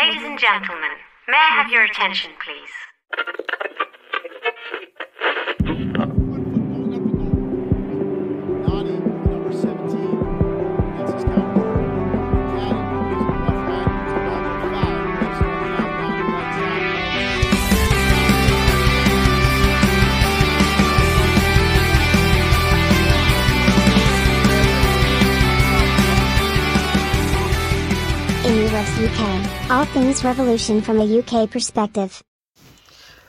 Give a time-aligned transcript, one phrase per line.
[0.00, 0.94] Ladies and gentlemen,
[1.26, 2.70] may I have your attention, please?
[29.70, 32.22] All things revolution from a UK perspective.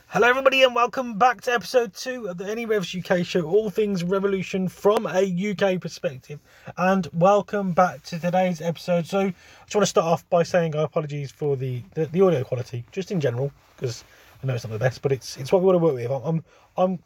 [0.06, 3.68] Hello, everybody, and welcome back to episode two of the NE Revs UK show, all
[3.68, 6.40] things revolution from a UK perspective.
[6.78, 9.04] And welcome back to today's episode.
[9.04, 9.34] So, I
[9.64, 12.86] just want to start off by saying our apologies for the, the, the audio quality,
[12.90, 14.02] just in general, because
[14.42, 16.10] I know it's not the best, but it's it's what we want to work with.
[16.10, 16.42] I'm
[16.74, 16.98] I'm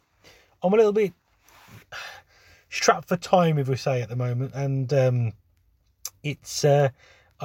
[0.63, 1.13] I'm a little bit
[2.71, 5.33] strapped for time, if we say, at the moment, and um,
[6.23, 6.65] it's.
[6.65, 6.91] Uh,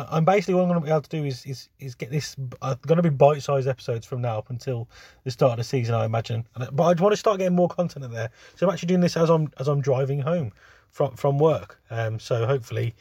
[0.10, 2.36] I'm basically what I'm going to be able to do is is, is get this.
[2.62, 4.88] Uh, going to be bite-sized episodes from now up until
[5.24, 6.46] the start of the season, I imagine.
[6.72, 8.30] But I want to start getting more content in there.
[8.56, 10.52] So I'm actually doing this as I'm as I'm driving home
[10.90, 11.80] from from work.
[11.90, 12.96] Um, so hopefully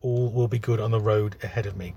[0.00, 1.94] all will be good on the road ahead of me.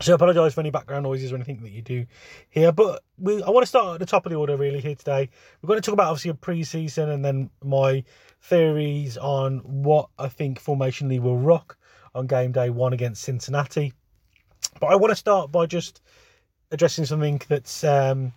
[0.00, 2.06] So I apologise for any background noises or anything that you do
[2.50, 2.72] here.
[2.72, 5.28] But we, I want to start at the top of the order really here today.
[5.60, 8.02] We're going to talk about obviously a pre-season and then my
[8.40, 11.76] theories on what I think formationally will rock
[12.14, 13.92] on game day one against Cincinnati.
[14.80, 16.00] But I want to start by just
[16.70, 18.32] addressing something that's um,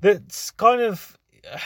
[0.00, 1.18] that's kind of
[1.52, 1.58] uh,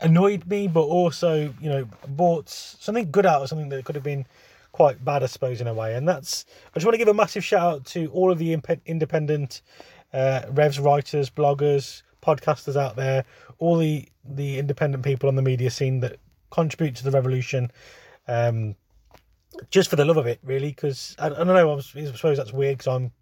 [0.00, 4.04] annoyed me, but also you know brought something good out of something that could have
[4.04, 4.26] been
[4.72, 5.94] quite bad, I suppose, in a way.
[5.94, 8.52] And that's I just want to give a massive shout out to all of the
[8.52, 9.62] imp- independent
[10.12, 13.24] uh, revs writers, bloggers, podcasters out there,
[13.58, 16.18] all the the independent people on the media scene that
[16.50, 17.70] contribute to the revolution.
[18.26, 18.74] Um,
[19.70, 21.76] just for the love of it, really, because I, I don't know.
[21.76, 23.12] I, suppose that's weird because I'm,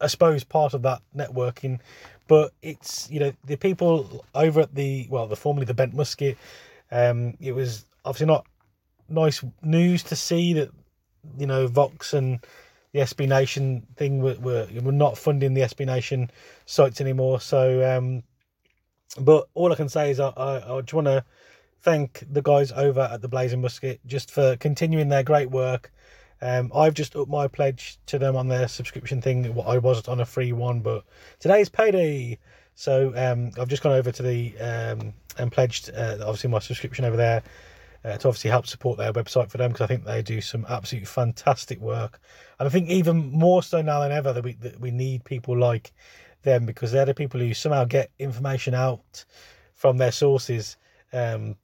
[0.00, 1.80] I suppose, part of that networking.
[2.26, 6.36] But it's you know the people over at the well, the formerly the Bent Musket.
[6.90, 8.46] Um, it was obviously not
[9.08, 10.70] nice news to see that
[11.38, 12.40] you know Vox and
[12.92, 16.30] the SB Nation thing were were, were not funding the SB Nation
[16.66, 17.40] sites anymore.
[17.40, 18.22] So, um,
[19.20, 21.24] but all I can say is I I, I just want to
[21.80, 25.92] thank the guys over at the Blazing Musket just for continuing their great work.
[26.40, 29.46] Um, I've just upped my pledge to them on their subscription thing.
[29.66, 31.04] I was on a free one, but
[31.40, 32.38] today's payday.
[32.74, 37.04] So um, I've just gone over to the um, and pledged uh, obviously my subscription
[37.04, 37.42] over there
[38.04, 40.64] uh, to obviously help support their website for them because I think they do some
[40.68, 42.20] absolutely fantastic work.
[42.58, 45.56] And I think even more so now than ever that we that we need people
[45.58, 45.92] like
[46.42, 49.24] them because they're the people who somehow get information out
[49.74, 50.76] from their sources.
[51.12, 51.56] Um,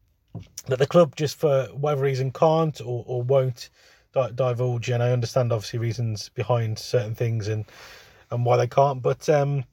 [0.67, 3.71] that the club just for whatever reason can't or, or won't
[4.13, 7.65] di- divulge and I understand obviously reasons behind certain things and
[8.31, 9.65] and why they can't but um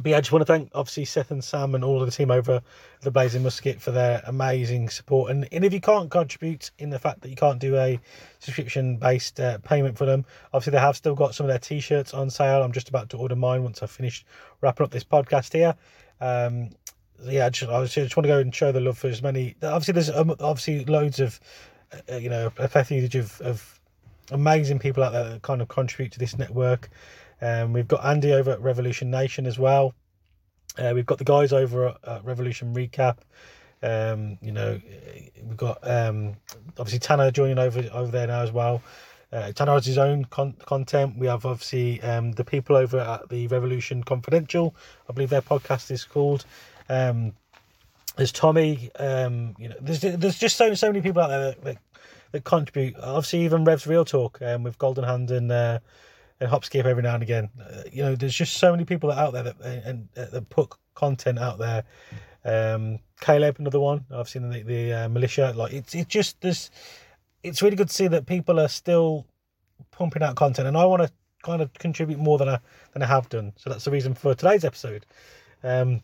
[0.00, 2.12] but yeah, I just want to thank obviously Seth and Sam and all of the
[2.12, 2.62] team over
[3.00, 5.30] the Blazing Musket for their amazing support.
[5.30, 7.98] And, and if you can't contribute in the fact that you can't do a
[8.38, 11.80] subscription based uh, payment for them, obviously they have still got some of their t
[11.80, 12.62] shirts on sale.
[12.62, 14.24] I'm just about to order mine once I've finished
[14.60, 15.74] wrapping up this podcast here.
[16.20, 16.70] Um,
[17.24, 19.56] yeah, I just, I just want to go and show the love for as many.
[19.62, 21.40] Obviously, there's um, obviously loads of,
[22.10, 23.80] uh, you know, a plethora of, of
[24.30, 26.88] amazing people out there that kind of contribute to this network.
[27.40, 29.94] Um, we've got Andy over at Revolution Nation as well.
[30.76, 33.18] Uh, we've got the guys over at, at Revolution Recap.
[33.82, 34.80] Um, you know,
[35.44, 36.34] we've got um,
[36.78, 38.82] obviously Tanner joining over over there now as well.
[39.32, 41.18] Uh, Tanner has his own con- content.
[41.18, 44.74] We have obviously um, the people over at the Revolution Confidential.
[45.08, 46.44] I believe their podcast is called.
[46.88, 47.34] Um,
[48.16, 48.90] there's Tommy.
[48.98, 51.78] Um, you know, there's there's just so so many people out there that, that,
[52.32, 52.96] that contribute.
[53.00, 55.78] Obviously, even Revs Real Talk um, with Golden Hand and uh,
[56.40, 57.48] and Hopskip every now and again.
[57.60, 60.72] Uh, you know, there's just so many people out there that and uh, that put
[60.94, 61.84] content out there.
[62.44, 64.04] Um, Caleb, another one.
[64.10, 65.52] I've seen the the uh, militia.
[65.56, 66.70] Like it's it's just this.
[67.42, 69.26] It's really good to see that people are still
[69.90, 71.10] pumping out content, and I want to
[71.42, 72.58] kind of contribute more than I
[72.92, 73.52] than I have done.
[73.56, 75.06] So that's the reason for today's episode.
[75.62, 76.02] Um,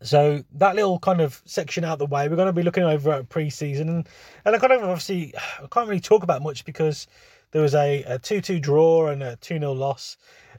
[0.00, 3.10] so that little kind of section out the way, we're going to be looking over
[3.10, 4.08] at pre-season, and,
[4.44, 7.08] and I kind of obviously I can't really talk about much because
[7.50, 10.16] there was a, a 2-2 draw and a 2-0 loss.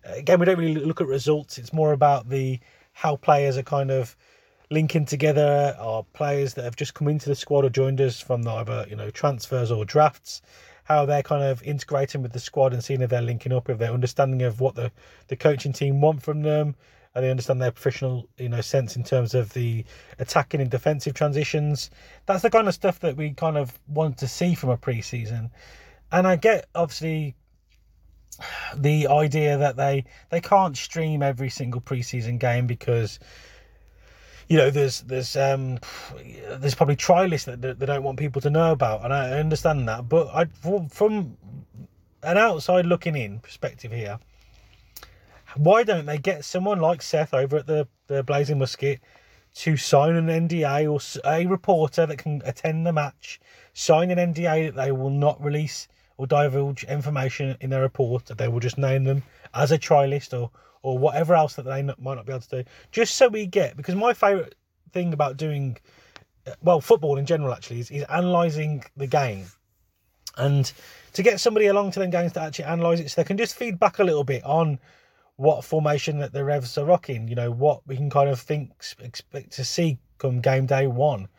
[0.07, 1.57] Uh, again, we don't really look at results.
[1.57, 2.59] It's more about the
[2.93, 4.15] how players are kind of
[4.71, 8.47] linking together, or players that have just come into the squad or joined us from
[8.47, 10.41] either you know transfers or drafts.
[10.83, 13.77] How they're kind of integrating with the squad and seeing if they're linking up, if
[13.77, 14.91] they're understanding of what the,
[15.27, 16.75] the coaching team want from them,
[17.13, 19.85] and they understand their professional you know sense in terms of the
[20.17, 21.89] attacking and defensive transitions.
[22.25, 25.51] That's the kind of stuff that we kind of want to see from a pre-season.
[26.11, 27.35] And I get obviously
[28.75, 33.19] the idea that they they can't stream every single preseason game because
[34.47, 35.79] you know there's there's um
[36.57, 39.87] there's probably trial lists that they don't want people to know about and I understand
[39.87, 40.07] that.
[40.09, 40.45] But I
[40.89, 41.37] from
[42.23, 44.19] an outside looking in perspective here
[45.55, 48.99] why don't they get someone like Seth over at the the Blazing Musket
[49.55, 53.39] to sign an NDA or a reporter that can attend the match
[53.73, 55.87] sign an NDA that they will not release
[56.19, 59.23] or divulge information in their report that they will just name them
[59.53, 60.51] as a trialist or
[60.81, 62.69] or whatever else that they might not be able to do.
[62.91, 64.55] Just so we get because my favorite
[64.91, 65.77] thing about doing
[66.45, 69.45] uh, well football in general actually is, is analyzing the game.
[70.37, 70.71] And
[71.13, 73.55] to get somebody along to them games to actually analyze it so they can just
[73.55, 74.77] feed back a little bit on
[75.37, 78.71] what formation that the revs are rocking you know what we can kind of think
[78.99, 81.29] expect to see come game day one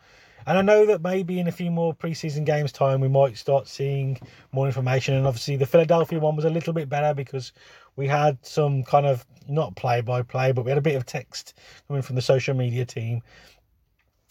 [0.45, 3.67] and I know that maybe in a few more preseason games time we might start
[3.67, 4.19] seeing
[4.51, 5.15] more information.
[5.15, 7.51] And obviously the Philadelphia one was a little bit better because
[7.95, 11.05] we had some kind of not play by play, but we had a bit of
[11.05, 11.53] text
[11.87, 13.21] coming from the social media team.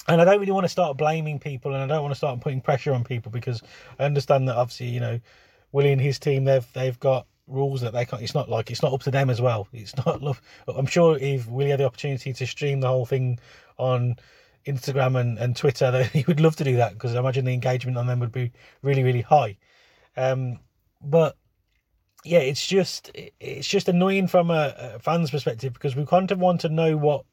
[0.09, 2.41] And I don't really want to start blaming people, and I don't want to start
[2.41, 3.63] putting pressure on people because
[3.99, 5.21] I understand that obviously you know
[5.73, 8.23] Willie and his team they've they've got rules that they can't.
[8.23, 9.69] It's not like it's not up to them as well.
[9.73, 10.23] It's not.
[10.69, 13.39] I'm sure if Willie had the opportunity to stream the whole thing
[13.79, 14.17] on
[14.67, 17.53] Instagram and, and Twitter, that he would love to do that because I imagine the
[17.53, 18.53] engagement on them would be
[18.83, 19.57] really, really high.
[20.17, 20.59] Um,
[21.03, 21.37] but
[22.25, 26.39] yeah, it's just it's just annoying from a, a fan's perspective because we kind of
[26.39, 27.25] want to know what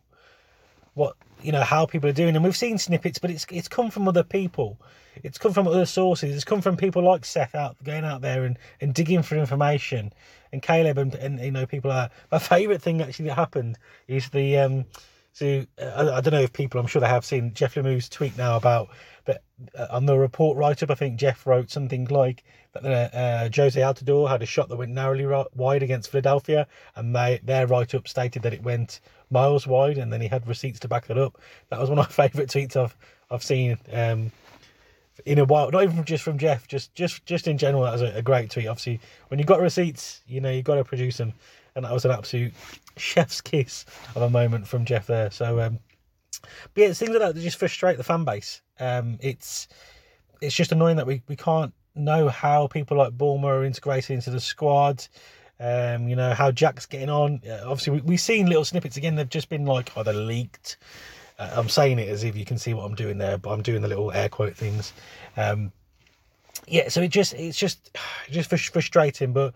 [0.93, 3.91] what you know how people are doing, and we've seen snippets, but it's it's come
[3.91, 4.79] from other people,
[5.23, 8.45] it's come from other sources, it's come from people like Seth out going out there
[8.45, 10.13] and, and digging for information,
[10.51, 13.77] and Caleb and, and you know people are my favourite thing actually that happened
[14.07, 14.85] is the um
[15.37, 18.35] so uh, I, don't know if people, I'm sure they have seen Jeff Lemoo's tweet
[18.39, 18.89] now about
[19.27, 19.35] uh,
[19.91, 20.89] on the report write up.
[20.89, 22.43] I think Jeff wrote something like
[22.73, 27.15] that uh, uh, Jozy Altidore had a shot that went narrowly wide against Philadelphia, and
[27.15, 28.99] they their write up stated that it went
[29.29, 31.39] miles wide, and then he had receipts to back that up.
[31.69, 32.97] That was one of my favourite tweets I've
[33.29, 33.77] I've seen.
[33.93, 34.31] Um,
[35.25, 38.01] in a while, not even just from Jeff, just just just in general, that was
[38.01, 38.65] a, a great tweet.
[38.65, 41.33] Obviously, when you've got receipts, you know you've got to produce them,
[41.77, 42.53] and that was an absolute
[42.97, 43.85] chef's kiss
[44.15, 45.29] of a moment from Jeff there.
[45.29, 45.79] So, um,
[46.73, 48.61] but yeah, it's things like that that just frustrate the fan base.
[48.79, 49.67] Um, it's
[50.41, 54.31] it's just annoying that we, we can't know how people like Bulmer are integrated into
[54.31, 55.05] the squad.
[55.59, 57.41] Um, you know how Jack's getting on.
[57.63, 59.15] Obviously, we, we've seen little snippets again.
[59.15, 60.77] They've just been like either leaked.
[61.37, 63.61] Uh, I'm saying it as if you can see what I'm doing there, but I'm
[63.61, 64.93] doing the little air quote things.
[65.35, 65.71] Um,
[66.67, 67.95] yeah, so it just it's just
[68.31, 69.53] just frustrating, but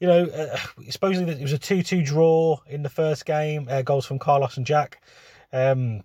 [0.00, 0.56] you know, uh,
[0.90, 4.56] supposedly it was a 2 2 draw in the first game, uh, goals from Carlos
[4.56, 5.02] and Jack.
[5.52, 6.02] Um,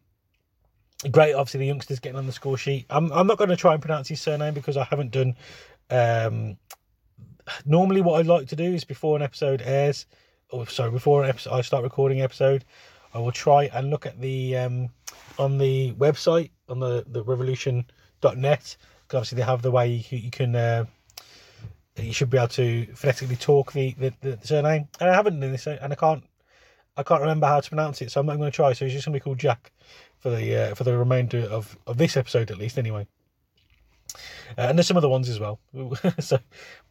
[1.12, 2.86] great, obviously, the youngsters getting on the score sheet.
[2.90, 5.36] I'm, I'm not going to try and pronounce his surname because I haven't done.
[5.90, 6.58] Um,
[7.66, 10.06] normally, what I like to do is before an episode airs,
[10.50, 12.66] or sorry, before an episode, I start recording episode,
[13.14, 14.90] I will try and look at the um,
[15.40, 18.78] on the website on the the revolution.net
[19.08, 20.86] because obviously they have the way you, you can uh,
[21.98, 24.88] you should be able to phonetically talk the, the, the surname.
[25.00, 26.24] And I haven't done this, and I can't
[26.98, 28.74] I can't remember how to pronounce it, so I'm not going to try.
[28.74, 29.72] So he's just going to be called Jack
[30.20, 33.08] for the uh, for the remainder of, of this episode, at least, anyway.
[34.58, 35.60] Uh, and there's some other ones as well.
[36.20, 36.40] so,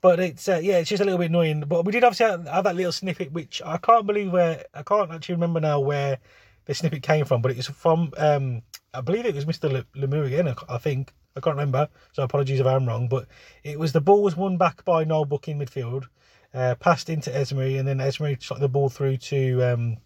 [0.02, 1.60] but it's uh, yeah, it's just a little bit annoying.
[1.60, 4.82] But we did obviously have, have, that little snippet, which I can't believe where I
[4.82, 6.18] can't actually remember now where
[6.66, 7.40] the snippet came from.
[7.40, 8.62] But it was from um,
[8.92, 9.84] I believe it was Mr.
[9.96, 10.54] Lemoo again.
[10.68, 13.08] I think I can't remember, so apologies if I'm wrong.
[13.08, 13.26] But
[13.62, 16.04] it was the ball was won back by Noel Buck in midfield,
[16.52, 19.96] uh, passed into Esmir, and then Esmir shot the ball through to um,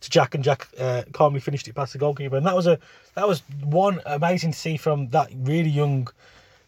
[0.00, 2.36] to Jack, and Jack uh, calmly finished it past the goalkeeper.
[2.36, 2.78] And that was a
[3.14, 6.08] that was one amazing to see from that really young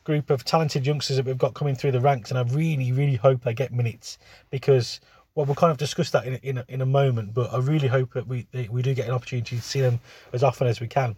[0.04, 2.30] group of talented youngsters that we've got coming through the ranks.
[2.30, 4.18] And I really, really hope they get minutes
[4.50, 5.00] because
[5.34, 7.34] well, we'll kind of discuss that in a, in a, in a moment.
[7.34, 10.00] But I really hope that we we do get an opportunity to see them
[10.32, 11.16] as often as we can.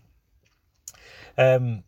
[1.38, 1.82] Um,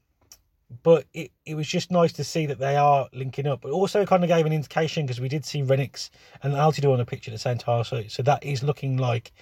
[0.83, 3.61] but it, it was just nice to see that they are linking up.
[3.61, 6.11] But also kind of gave an indication because we did see Rennicks
[6.43, 7.85] and Altidore on the pitch at the same time.
[7.85, 9.33] So, so that is looking like,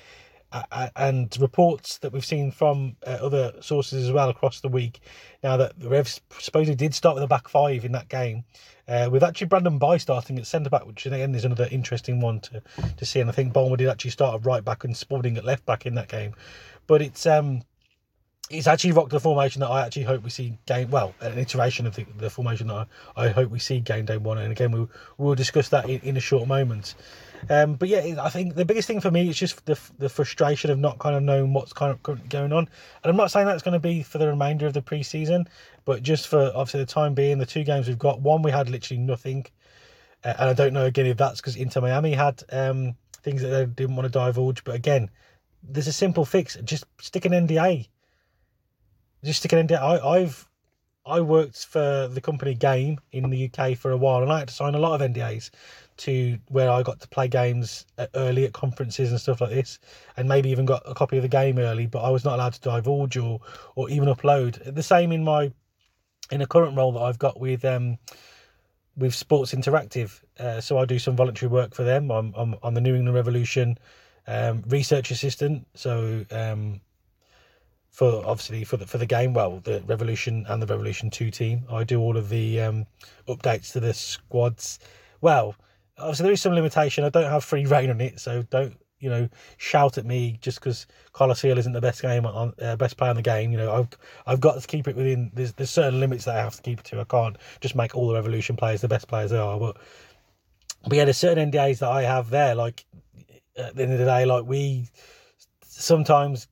[0.53, 5.01] uh, and reports that we've seen from uh, other sources as well across the week.
[5.43, 8.45] Now that the Revs supposedly did start with a back five in that game,
[8.87, 12.41] uh, with actually Brandon Bye starting at centre back, which again is another interesting one
[12.41, 12.63] to,
[12.97, 13.21] to see.
[13.21, 15.87] And I think Bulmer did actually start at right back and Spaulding at left back
[15.87, 16.35] in that game.
[16.87, 17.63] But it's um
[18.51, 20.91] it's actually rocked the formation that I actually hope we see game.
[20.91, 24.19] Well, an iteration of the, the formation that I, I, hope we see game day
[24.19, 24.39] one.
[24.39, 26.95] And again, we we'll discuss that in, in a short moment.
[27.51, 30.71] Um, but yeah, I think the biggest thing for me is just the the frustration
[30.71, 32.69] of not kind of knowing what's kind of going on.
[33.03, 35.47] And I'm not saying that's going to be for the remainder of the preseason,
[35.85, 38.21] but just for obviously the time being, the two games we've got.
[38.21, 39.47] One, we had literally nothing.
[40.25, 43.49] Uh, and I don't know again if that's because Inter Miami had um, things that
[43.49, 44.63] they didn't want to divulge.
[44.63, 45.11] But again,
[45.63, 46.57] there's a simple fix.
[46.65, 47.89] Just stick an NDA.
[49.25, 49.79] Just stick an NDA.
[49.79, 50.49] I, I've
[51.05, 54.49] I worked for the company Game in the UK for a while, and I had
[54.49, 55.51] to sign a lot of NDAs
[55.99, 59.79] to where I got to play games at, early at conferences and stuff like this,
[60.17, 61.87] and maybe even got a copy of the game early.
[61.87, 63.41] But I was not allowed to divulge or
[63.75, 64.75] or even upload.
[64.75, 65.53] The same in my
[66.31, 67.99] in a current role that I've got with um
[68.97, 70.23] with Sports Interactive.
[70.39, 72.11] Uh, so I do some voluntary work for them.
[72.11, 73.79] I'm I'm, I'm the New England Revolution
[74.27, 75.67] um, research assistant.
[75.75, 76.81] So um,
[77.93, 81.65] for obviously for the for the game, well, the Revolution and the Revolution Two team,
[81.71, 82.87] I do all of the um,
[83.29, 84.79] updates to the squads.
[85.21, 85.55] Well,
[85.99, 87.05] obviously there is some limitation.
[87.05, 90.61] I don't have free reign on it, so don't you know shout at me just
[90.61, 93.53] because Carlos Gil isn't the best game on uh, best player in the game.
[93.53, 93.89] You know I've
[94.27, 95.31] I've got to keep it within.
[95.35, 97.01] There's there's certain limits that I have to keep it to.
[97.01, 99.59] I can't just make all the Revolution players the best players they are.
[99.59, 99.77] But
[100.85, 102.55] but yeah, there's certain NDAs that I have there.
[102.55, 102.87] Like
[103.57, 104.89] at the end of the day, like we
[105.67, 106.49] sometimes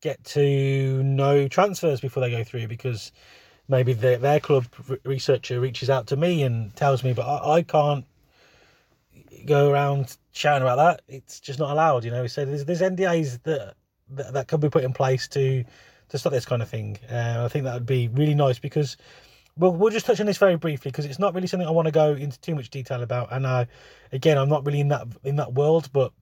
[0.00, 3.12] get to know transfers before they go through because
[3.68, 4.66] maybe their, their club
[5.04, 8.04] researcher reaches out to me and tells me, but I, I can't
[9.44, 11.02] go around shouting about that.
[11.08, 12.26] It's just not allowed, you know.
[12.26, 13.74] So there's there's NDAs that
[14.10, 15.64] that, that can be put in place to
[16.08, 16.98] to stop this kind of thing.
[17.10, 18.96] Uh, I think that would be really nice because
[19.56, 21.86] we'll we'll just touch on this very briefly because it's not really something I want
[21.86, 23.28] to go into too much detail about.
[23.32, 23.66] And I,
[24.12, 26.12] again, I'm not really in that in that world, but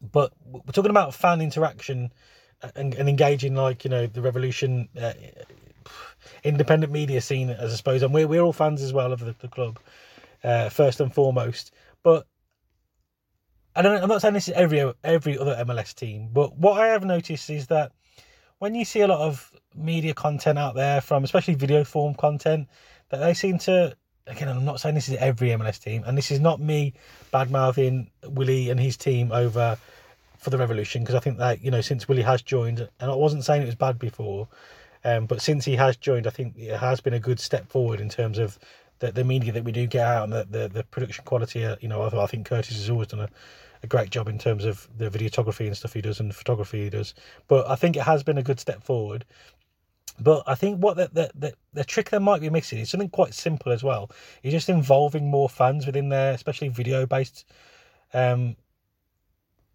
[0.00, 2.12] but we're talking about fan interaction
[2.74, 4.88] and, and engaging like you know the revolution.
[5.00, 5.12] Uh,
[6.42, 9.34] independent media scene, as I suppose, and we're we're all fans as well of the,
[9.38, 9.78] the club,
[10.44, 11.72] uh, first and foremost.
[12.02, 12.26] But
[13.74, 14.02] I don't.
[14.02, 17.50] I'm not saying this is every every other MLS team, but what I have noticed
[17.50, 17.92] is that
[18.58, 22.68] when you see a lot of media content out there from, especially video form content,
[23.10, 23.96] that they seem to.
[24.28, 26.94] Again, I'm not saying this is every MLS team, and this is not me
[27.30, 29.78] bad mouthing Willie and his team over
[30.38, 33.14] for the Revolution because I think that you know since Willie has joined, and I
[33.14, 34.48] wasn't saying it was bad before,
[35.04, 38.00] um, but since he has joined, I think it has been a good step forward
[38.00, 38.58] in terms of
[38.98, 41.64] the, the media that we do get out and the, the, the production quality.
[41.64, 43.28] Uh, you know, I, I think Curtis has always done a,
[43.82, 46.90] a great job in terms of the videography and stuff he does and photography he
[46.90, 47.14] does.
[47.48, 49.24] But I think it has been a good step forward.
[50.18, 53.10] But I think what the, the, the, the trick they might be missing is something
[53.10, 54.10] quite simple as well.
[54.42, 57.44] Is just involving more fans within their, especially video based
[58.14, 58.56] um,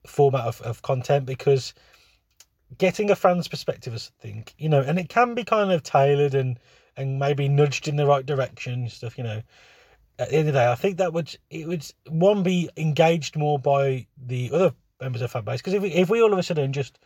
[0.05, 1.73] format of, of content because
[2.77, 6.35] getting a fan's perspective is something, you know, and it can be kind of tailored
[6.35, 6.59] and
[6.97, 9.41] and maybe nudged in the right direction stuff, you know.
[10.19, 13.35] At the end of the day, I think that would it would one be engaged
[13.35, 16.37] more by the other members of fan base because if we, if we all of
[16.37, 16.99] a sudden just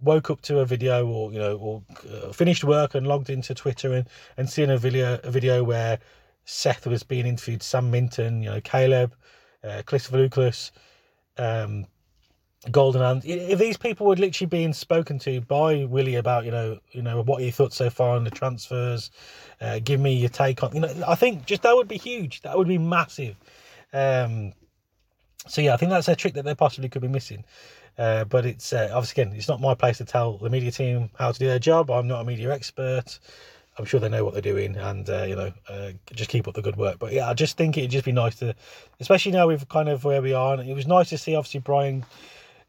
[0.00, 3.54] woke up to a video or you know or uh, finished work and logged into
[3.54, 5.98] Twitter and and seeing a video a video where
[6.44, 9.14] Seth was being interviewed, Sam Minton, you know Caleb,
[9.64, 10.72] uh, Christopher Lucas,
[11.36, 11.86] um,
[12.70, 13.22] Golden Hand.
[13.24, 17.22] If these people were literally being spoken to by Willie about, you know, you know
[17.22, 19.10] what he thought so far on the transfers,
[19.60, 22.42] uh, give me your take on, you know, I think just that would be huge.
[22.42, 23.36] That would be massive.
[23.92, 24.52] Um,
[25.46, 27.44] so yeah, I think that's a trick that they possibly could be missing.
[27.96, 31.10] Uh, but it's uh, obviously again, it's not my place to tell the media team
[31.18, 31.90] how to do their job.
[31.90, 33.18] I'm not a media expert.
[33.78, 36.54] I'm sure they know what they're doing, and uh, you know, uh, just keep up
[36.54, 36.98] the good work.
[36.98, 38.54] But yeah, I just think it'd just be nice to,
[38.98, 41.60] especially now we've kind of where we are, and it was nice to see obviously
[41.60, 42.04] Brian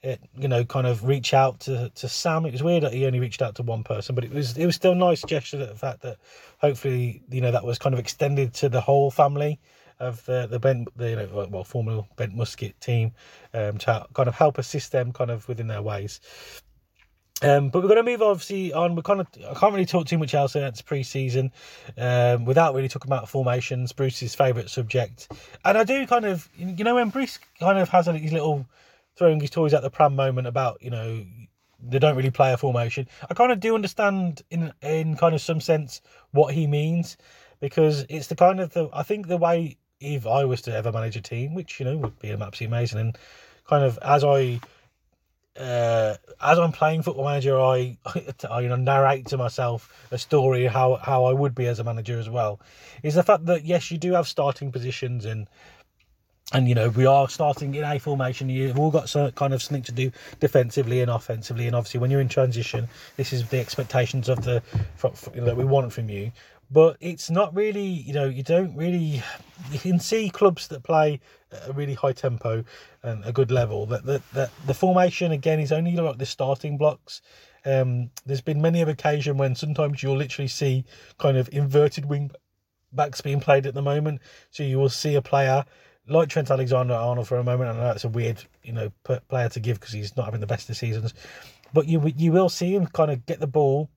[0.02, 2.46] it, you know, kind of reach out to, to Sam.
[2.46, 4.66] It was weird that he only reached out to one person, but it was it
[4.66, 6.18] was still a nice gesture that the fact that
[6.60, 9.60] hopefully you know that was kind of extended to the whole family
[10.00, 13.12] of the the Bent the you know well former Bent Musket team
[13.54, 16.22] um, to kind of help assist them kind of within their ways.
[17.42, 18.96] Um, but we're going to move obviously on.
[18.96, 20.56] We kind of I can't really talk too much else.
[20.56, 21.52] It's pre-season
[21.98, 23.92] um, without really talking about formations.
[23.92, 25.30] Bruce's favourite subject,
[25.64, 28.66] and I do kind of you know when Bruce kind of has these little
[29.20, 31.24] throwing his toys at the pram moment about you know
[31.82, 33.08] they don't really play a formation.
[33.30, 37.18] I kind of do understand in in kind of some sense what he means
[37.60, 40.92] because it's the kind of the I think the way if I was to ever
[40.92, 43.18] manage a team, which you know would be absolutely amazing, and
[43.68, 44.60] kind of as I
[45.60, 47.98] uh, as I'm playing football manager, I,
[48.50, 51.84] I you know narrate to myself a story how how I would be as a
[51.84, 52.62] manager as well.
[53.04, 55.48] Is the fact that yes, you do have starting positions and
[56.54, 58.50] and you know we are starting in a formation.
[58.50, 62.12] You've all got some kind of something to do defensively and offensively, and obviously when
[62.12, 62.88] you're in transition,
[63.18, 64.64] this is the expectations of the
[65.36, 66.32] that we want from you.
[66.72, 69.24] But it's not really, you know, you don't really.
[69.72, 71.20] You can see clubs that play
[71.68, 72.64] a really high tempo
[73.04, 73.86] and a good level.
[73.88, 77.22] That that, that the formation again is only like the starting blocks.
[77.66, 80.86] Um, there's been many of occasion when sometimes you'll literally see
[81.18, 82.32] kind of inverted wing
[82.94, 84.22] backs being played at the moment.
[84.52, 85.66] So you will see a player
[86.10, 87.70] like Trent Alexander Arnold for a moment.
[87.70, 90.48] I know it's a weird, you know, player to give because he's not having the
[90.48, 91.14] best of seasons,
[91.74, 93.90] but you you will see him kind of get the ball,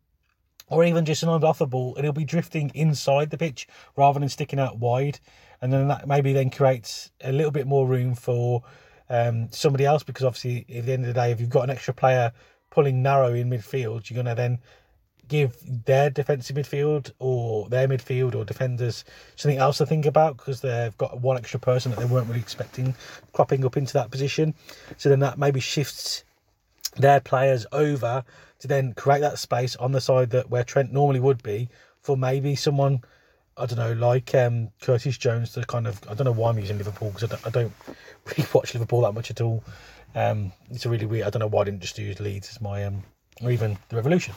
[0.69, 3.67] or even just an off the ball, and he'll be drifting inside the pitch
[3.97, 5.19] rather than sticking out wide,
[5.61, 8.63] and then that maybe then creates a little bit more room for
[9.09, 11.71] um, somebody else because obviously at the end of the day, if you've got an
[11.71, 12.33] extra player
[12.71, 14.59] pulling narrow in midfield, you're going to then
[15.33, 19.03] give their defensive midfield or their midfield or defenders
[19.35, 22.39] something else to think about because they've got one extra person that they weren't really
[22.39, 22.95] expecting
[23.33, 24.55] cropping up into that position.
[24.99, 26.25] So then that maybe shifts
[26.97, 28.23] their players over
[28.59, 31.71] to then create that space on the side that where Trent normally would be
[32.03, 33.01] for maybe someone
[33.57, 36.59] I don't know like um, Curtis Jones to kind of I don't know why I'm
[36.59, 37.73] using Liverpool because I don't, I don't
[38.27, 39.65] really watch Liverpool that much at all.
[40.15, 41.27] Um, it's a really weird.
[41.27, 43.03] I don't know why I didn't just use Leeds as my um,
[43.41, 44.35] or even the Revolution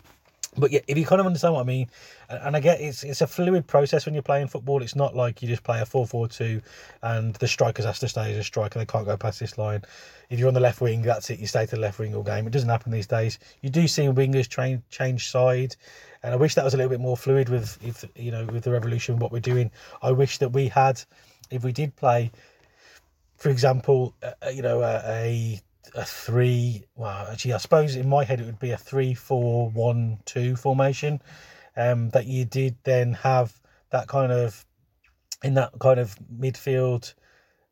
[0.57, 1.89] but yeah, if you kind of understand what I mean,
[2.29, 4.81] and I get it's it's a fluid process when you're playing football.
[4.81, 6.61] It's not like you just play a 4-4-2
[7.03, 8.79] and the strikers has to stay as a striker.
[8.79, 9.83] They can't go past this line.
[10.29, 11.39] If you're on the left wing, that's it.
[11.39, 12.47] You stay to the left wing all game.
[12.47, 13.37] It doesn't happen these days.
[13.61, 15.75] You do see wingers train change side,
[16.23, 18.63] and I wish that was a little bit more fluid with if you know with
[18.63, 19.71] the revolution what we're doing.
[20.01, 21.01] I wish that we had,
[21.51, 22.31] if we did play,
[23.37, 25.61] for example, uh, you know a, a
[25.93, 26.85] a three.
[26.95, 30.55] Well, actually, I suppose in my head it would be a three, four, one, two
[30.55, 31.21] formation.
[31.77, 33.53] Um, that you did then have
[33.89, 34.65] that kind of
[35.43, 37.13] in that kind of midfield.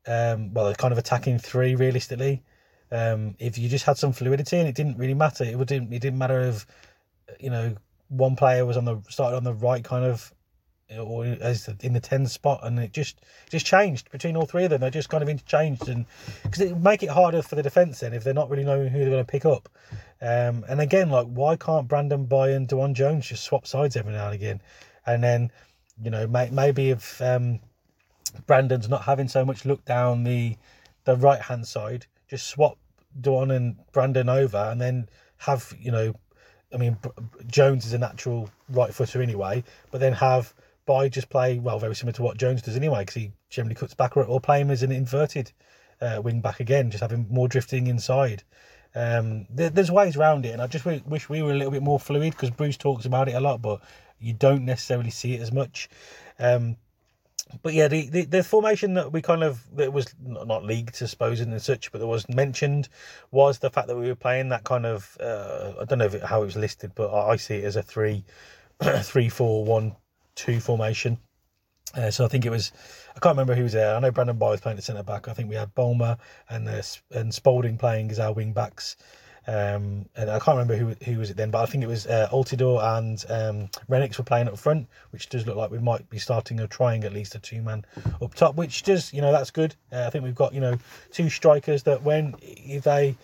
[0.06, 2.44] Um, well, kind of attacking three realistically.
[2.92, 5.94] Um, if you just had some fluidity and it didn't really matter, it wouldn't.
[5.94, 6.68] It didn't matter if
[7.40, 7.76] you know
[8.10, 10.34] one player was on the started on the right kind of
[11.00, 14.70] or as in the 10 spot and it just just changed between all three of
[14.70, 14.82] them.
[14.82, 16.06] They just kind of interchanged and
[16.44, 19.00] because it make it harder for the defence then if they're not really knowing who
[19.00, 19.70] they're going to pick up.
[20.22, 24.14] Um, and again like why can't Brandon Bye and DeJuan Jones just swap sides every
[24.14, 24.62] now and again?
[25.06, 25.52] And then
[26.02, 27.60] you know may, maybe if um,
[28.48, 30.56] Brandon's not having so much look down the
[31.06, 32.78] the right hand side just swap
[33.22, 35.08] DeJuan and Brandon over and then
[35.38, 36.14] have you know
[36.74, 36.98] I mean
[37.48, 40.54] Jones is a natural right footer anyway but then have
[40.86, 43.94] Bye just play well, very similar to what Jones does anyway, because he generally cuts
[43.94, 45.52] back or, play him as an inverted
[46.02, 48.44] uh, wing back again, just having more drifting inside.
[48.96, 51.82] Um, there, there's ways around it, and I just wish we were a little bit
[51.82, 53.82] more fluid because Bruce talks about it a lot, but
[54.20, 55.90] you don't necessarily see it as much.
[56.40, 56.78] Um,
[57.62, 61.06] but yeah, the, the, the, formation that we kind of that was not leagued, I
[61.06, 62.90] suppose, and such, but that was mentioned
[63.32, 66.24] was the fact that we were playing that kind of uh, I don't know it,
[66.24, 68.24] how it was listed, but I, I see it as a three,
[69.02, 69.96] three, four, one,
[70.36, 71.18] two formation.
[71.96, 72.72] Uh, so I think it was,
[73.16, 73.96] I can't remember who was there.
[73.96, 75.28] I know Brandon Bye was playing at centre back.
[75.28, 76.18] I think we had Bulmer
[76.50, 78.96] and uh, and Spaulding playing as our wing backs.
[79.46, 82.08] Um, and I can't remember who who was it then, but I think it was
[82.08, 86.10] uh, Altidore and um, Rennicks were playing up front, which does look like we might
[86.10, 87.84] be starting or trying at least a two man
[88.22, 89.76] up top, which does you know that's good.
[89.92, 90.78] Uh, I think we've got you know
[91.12, 93.18] two strikers that when if they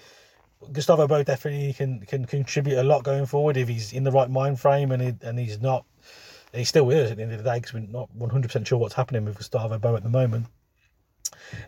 [0.73, 4.29] Gustavo Bou definitely can can contribute a lot going forward if he's in the right
[4.29, 5.85] mind frame and he, and he's not
[6.53, 8.93] he's still us at the end of the day because we're not 100% sure what's
[8.93, 10.47] happening with Gustavo Bou at the moment.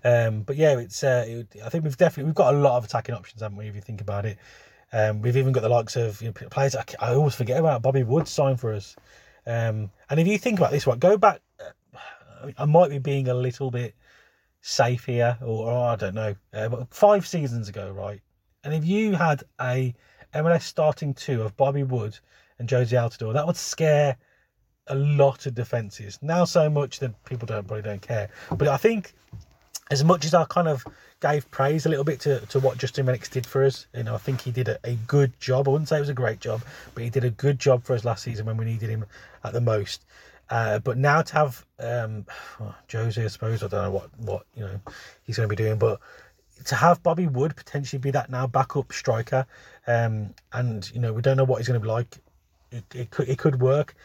[0.04, 2.86] Um, but yeah, it's uh, it, I think we've definitely we've got a lot of
[2.86, 3.68] attacking options, haven't we?
[3.68, 4.38] If you think about it,
[4.94, 6.76] um, we've even got the likes of you know, players.
[6.76, 8.96] I, I, always forget about Bobby Wood signed for us.
[9.46, 11.42] Um, and if you think about this, right, go back.
[11.60, 13.96] Uh, I might be being a little bit
[14.62, 16.36] safe here, or, or I don't know.
[16.54, 18.22] Uh, but five seasons ago, right?
[18.64, 19.94] And if you had a
[20.34, 22.18] MLS starting two of Bobby Wood
[22.60, 24.18] and Jozy Altidore, that would scare
[24.88, 26.20] a lot of defenses.
[26.22, 28.30] Now so much that people don't probably don't care.
[28.52, 29.14] But I think
[29.90, 30.86] as much as I kind of
[31.22, 34.16] gave praise a little bit to, to what Justin Rennicks did for us, you know,
[34.16, 35.68] I think he did a, a good job.
[35.68, 36.62] I wouldn't say it was a great job,
[36.96, 39.06] but he did a good job for us last season when we needed him
[39.44, 40.06] at the most.
[40.50, 42.26] Uh, but now to have um,
[42.60, 44.80] well, Jozy, I suppose I don't know what what you know
[45.24, 46.00] he's going to be doing, but
[46.66, 49.46] to have Bobby Wood potentially be that now backup striker,
[49.88, 52.18] um, and you know we don't know what he's going to be like
[52.72, 53.96] it, it could it could work.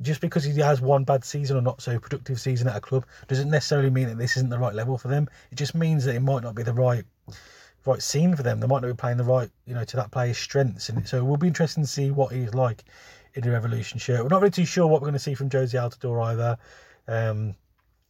[0.00, 3.06] Just because he has one bad season or not so productive season at a club
[3.28, 5.28] doesn't necessarily mean that this isn't the right level for them.
[5.50, 7.04] It just means that it might not be the right
[7.86, 8.60] right scene for them.
[8.60, 11.18] They might not be playing the right you know to that player's strengths, and so
[11.18, 12.84] it will be interesting to see what he's like
[13.34, 14.22] in the Revolution shirt.
[14.22, 16.58] We're not really too sure what we're going to see from Jozy Altidore either.
[17.08, 17.54] Um,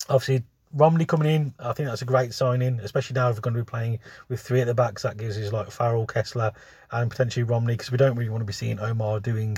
[0.09, 3.55] obviously, Romney coming in, I think that's a great signing, especially now if we're going
[3.55, 5.03] to be playing with three at the backs.
[5.03, 6.53] That gives us like Farrell, Kessler,
[6.91, 9.57] and potentially Romney because we don't really want to be seeing Omar doing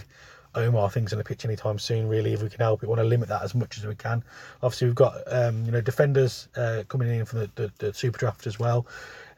[0.56, 2.08] Omar things in the pitch anytime soon.
[2.08, 3.94] Really, if we can help it, we want to limit that as much as we
[3.94, 4.24] can.
[4.62, 8.18] Obviously, we've got um, you know defenders uh, coming in from the, the, the, super
[8.18, 8.86] draft as well,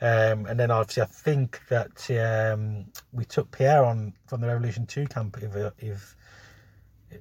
[0.00, 2.10] um, and then obviously I think that
[2.54, 5.36] um, we took Pierre on from the Revolution Two camp.
[5.42, 6.16] If if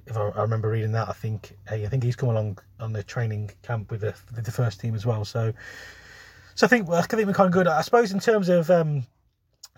[0.06, 2.92] if I, I remember reading that, I think hey, I think he's come along on
[2.92, 5.24] the training camp with the with the first team as well.
[5.24, 5.52] So
[6.58, 7.68] So I think I think we're kind of good.
[7.68, 9.06] I suppose in terms of um,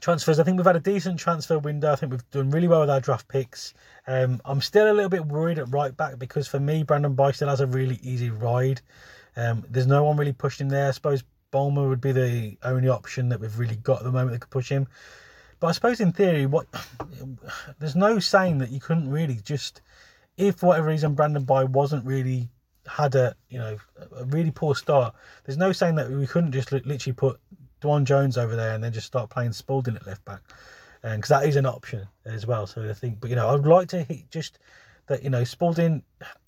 [0.01, 1.93] transfers, I think we've had a decent transfer window.
[1.93, 3.75] I think we've done really well with our draft picks.
[4.07, 7.33] Um, I'm still a little bit worried at right back because for me, Brandon Bye
[7.33, 8.81] still has a really easy ride.
[9.37, 10.89] Um, there's no one really pushing there.
[10.89, 14.33] I suppose Bulmer would be the only option that we've really got at the moment
[14.33, 14.87] that could push him.
[15.59, 16.67] But I suppose in theory, what
[17.79, 19.83] there's no saying that you couldn't really just,
[20.37, 22.49] if for whatever reason Brandon Bye wasn't really
[22.87, 23.77] had a you know
[24.17, 27.39] a really poor start, there's no saying that we couldn't just literally put
[27.81, 30.41] DeJuan Jones over there and then just start playing Spaulding at left back,
[31.03, 32.67] and because that is an option as well.
[32.67, 34.59] So I think, but you know, I'd like to hit just
[35.07, 36.03] that you know Spaulding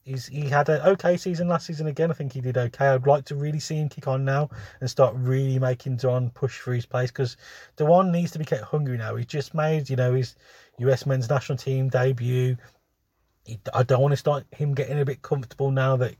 [0.04, 2.10] he's he had an okay season last season again.
[2.10, 2.86] I think he did okay.
[2.86, 6.58] I'd like to really see him kick on now and start really making Don push
[6.58, 7.36] for his place because
[7.76, 9.16] DeJuan needs to be kept hungry now.
[9.16, 10.36] He's just made you know his
[10.78, 12.56] US men's national team debut.
[13.74, 16.14] I don't want to start him getting a bit comfortable now that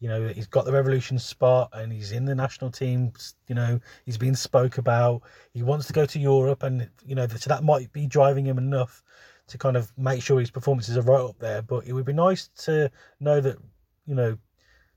[0.00, 3.12] you know he's got the revolution spot and he's in the national team.
[3.48, 5.22] You know he's been spoke about.
[5.52, 8.58] He wants to go to Europe and you know so that might be driving him
[8.58, 9.02] enough
[9.48, 11.62] to kind of make sure his performances are right up there.
[11.62, 13.56] But it would be nice to know that,
[14.06, 14.38] you know,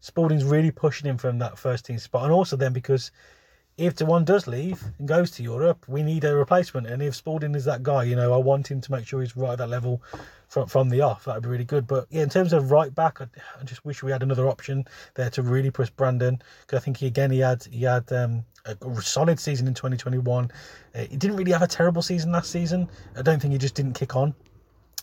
[0.01, 2.23] Spaulding's really pushing him from that first team spot.
[2.23, 3.11] And also then because
[3.81, 6.85] if DeJuan does leave and goes to Europe, we need a replacement.
[6.85, 9.35] And if Spaulding is that guy, you know, I want him to make sure he's
[9.35, 10.03] right at that level
[10.49, 11.25] from from the off.
[11.25, 11.87] That would be really good.
[11.87, 13.27] But yeah, in terms of right back, I,
[13.59, 16.39] I just wish we had another option there to really push Brandon.
[16.61, 20.51] Because I think he again he had he had um, a solid season in 2021.
[20.93, 22.87] Uh, he didn't really have a terrible season last season.
[23.17, 24.35] I don't think he just didn't kick on.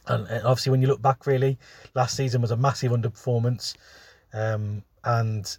[0.06, 1.58] And obviously, when you look back, really,
[1.94, 3.74] last season was a massive underperformance.
[4.32, 5.58] Um, and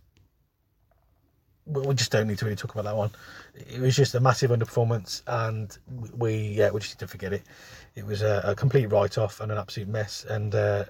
[1.69, 3.11] we just don't need to really talk about that one.
[3.55, 5.77] It was just a massive underperformance, and
[6.17, 7.43] we yeah we just need to forget it.
[7.95, 10.25] It was a, a complete write off and an absolute mess.
[10.29, 10.85] And uh,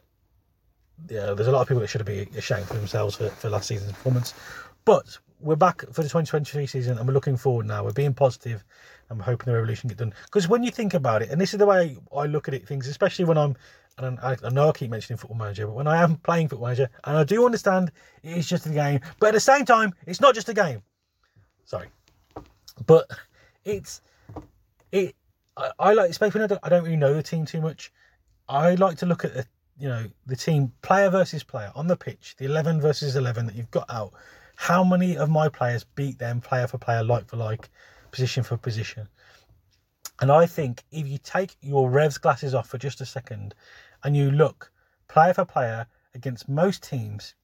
[1.09, 3.67] yeah, there's a lot of people that should be ashamed for themselves for, for last
[3.67, 4.33] season's performance.
[4.85, 7.83] But we're back for the 2023 season and we're looking forward now.
[7.83, 8.63] We're being positive
[9.09, 10.13] and we're hoping the revolution get done.
[10.25, 12.67] Because when you think about it, and this is the way I look at it,
[12.67, 13.55] things, especially when I'm,
[13.99, 16.67] and I, I know I keep mentioning Football Manager, but when I am playing Football
[16.67, 17.91] Manager, and I do understand
[18.23, 20.81] it is just a game, but at the same time, it's not just a game.
[21.65, 21.87] Sorry,
[22.85, 23.05] but
[23.65, 24.01] it's
[24.91, 25.15] it.
[25.57, 27.91] I, I like, especially when I don't, I don't really know the team too much.
[28.47, 29.45] I like to look at the,
[29.77, 33.55] you know, the team player versus player on the pitch, the eleven versus eleven that
[33.55, 34.13] you've got out
[34.55, 37.69] how many of my players beat them player for player, like for like,
[38.11, 39.07] position for position?
[40.21, 43.55] And I think if you take your Revs glasses off for just a second
[44.03, 44.71] and you look
[45.07, 47.35] player for player against most teams,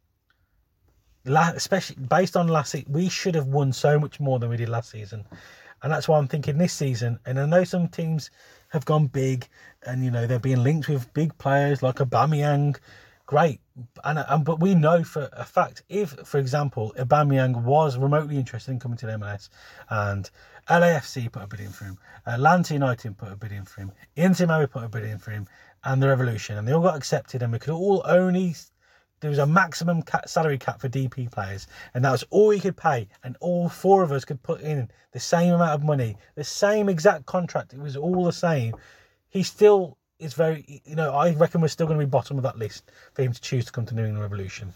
[1.25, 4.69] especially based on last season, we should have won so much more than we did
[4.69, 5.25] last season.
[5.83, 7.19] And that's why I'm thinking this season.
[7.25, 8.31] And I know some teams
[8.69, 9.47] have gone big
[9.85, 12.77] and, you know, they're being linked with big players like Aubameyang
[13.25, 13.59] great.
[14.03, 18.71] And, and but we know for a fact if, for example, Aubameyang was remotely interested
[18.71, 19.49] in coming to the MLS,
[19.89, 20.29] and
[20.69, 23.91] LAFC put a bid in for him, Atlanta United put a bid in for him,
[24.15, 25.47] Inter Miami put a bid in for him,
[25.85, 28.55] and the Revolution, and they all got accepted, and we could all only
[29.21, 32.59] there was a maximum cap, salary cap for DP players, and that was all you
[32.59, 36.17] could pay, and all four of us could put in the same amount of money,
[36.35, 37.73] the same exact contract.
[37.73, 38.75] It was all the same.
[39.29, 42.43] He still is very, you know, I reckon we're still going to be bottom of
[42.43, 44.73] that list for him to choose to come to New England Revolution.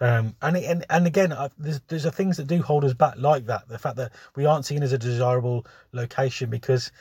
[0.00, 3.14] Um, and, and and again, uh, there's there's a things that do hold us back
[3.16, 3.66] like that.
[3.68, 6.92] The fact that we aren't seen as a desirable location because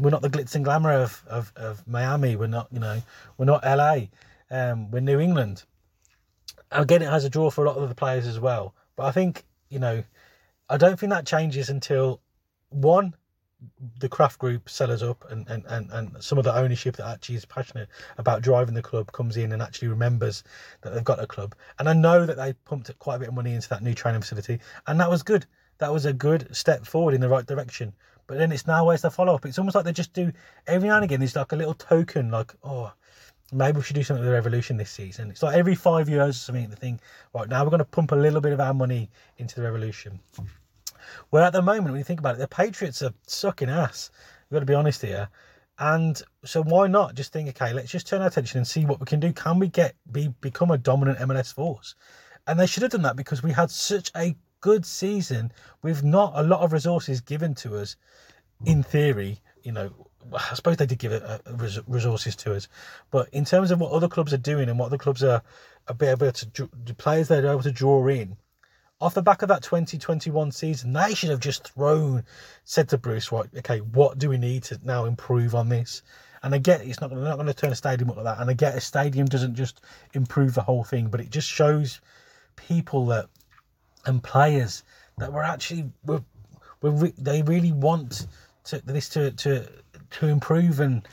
[0.00, 2.36] we're not the glitz and glamour of, of, of Miami.
[2.36, 3.02] We're not, you know,
[3.38, 4.06] we're not LA.
[4.50, 5.64] Um, we're New England.
[6.72, 8.74] Again, it has a draw for a lot of the players as well.
[8.96, 10.02] But I think, you know,
[10.68, 12.20] I don't think that changes until
[12.70, 13.14] one,
[13.98, 17.34] the Kraft Group sellers up and, and, and, and some of the ownership that actually
[17.34, 20.42] is passionate about driving the club comes in and actually remembers
[20.80, 21.54] that they've got a club.
[21.78, 24.22] And I know that they pumped quite a bit of money into that new training
[24.22, 25.46] facility, and that was good.
[25.78, 27.92] That was a good step forward in the right direction.
[28.30, 29.44] But then it's now where's the follow up?
[29.44, 30.30] It's almost like they just do
[30.68, 31.18] every now and again.
[31.18, 32.92] There's like a little token, like oh,
[33.52, 35.32] maybe we should do something with the revolution this season.
[35.32, 36.70] It's like every five years or something.
[36.70, 37.00] The thing,
[37.34, 40.20] right now we're going to pump a little bit of our money into the revolution.
[41.30, 44.12] Where at the moment, when you think about it, the Patriots are sucking ass.
[44.48, 45.28] We've got to be honest here.
[45.80, 49.00] And so why not just think, okay, let's just turn our attention and see what
[49.00, 49.32] we can do.
[49.32, 51.96] Can we get be become a dominant MLS force?
[52.46, 56.32] And they should have done that because we had such a good season with not
[56.34, 57.96] a lot of resources given to us.
[58.66, 59.90] In theory, you know,
[60.34, 61.38] I suppose they did give uh,
[61.88, 62.68] resources to us,
[63.10, 65.42] but in terms of what other clubs are doing and what other clubs are,
[65.88, 68.36] are able to the players they're able to draw in,
[69.00, 72.22] off the back of that 2021 season, they should have just thrown,
[72.64, 76.02] said to Bruce, right, okay, what do we need to now improve on this?
[76.42, 78.40] And I get it's not, not going to turn a stadium up like that.
[78.40, 79.80] And I get a stadium doesn't just
[80.12, 82.00] improve the whole thing, but it just shows
[82.56, 83.28] people that
[84.06, 84.82] and players
[85.18, 86.22] that we're actually we're,
[86.82, 88.26] we're re- they really want
[88.64, 89.68] to, this to to
[90.10, 91.06] to improve and,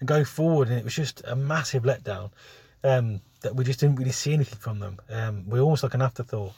[0.00, 2.30] and go forward, and it was just a massive letdown.
[2.84, 4.98] Um, that we just didn't really see anything from them.
[5.10, 6.52] Um, we're almost like an afterthought.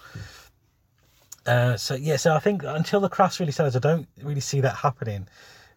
[1.47, 4.61] Uh, so yeah, so I think until the crash really sells, I don't really see
[4.61, 5.27] that happening.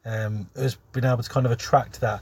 [0.04, 2.22] Um, has been able to kind of attract that,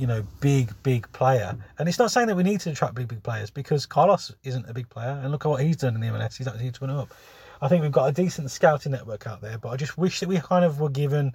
[0.00, 1.56] you know, big big player.
[1.78, 4.68] And it's not saying that we need to attract big big players because Carlos isn't
[4.68, 6.36] a big player, and look at what he's done in the MLS.
[6.38, 7.12] He's actually turning up.
[7.62, 10.28] I think we've got a decent scouting network out there, but I just wish that
[10.28, 11.34] we kind of were given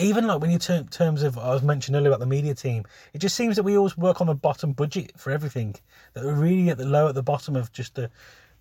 [0.00, 2.84] even like when you term terms of I was mentioned earlier about the media team,
[3.12, 5.74] it just seems that we always work on the bottom budget for everything.
[6.14, 8.10] That we're really at the low at the bottom of just the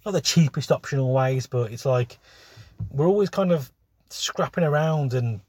[0.06, 2.20] not the cheapest optional ways, but it's like
[2.92, 3.72] we're always kind of
[4.10, 5.39] scrapping around and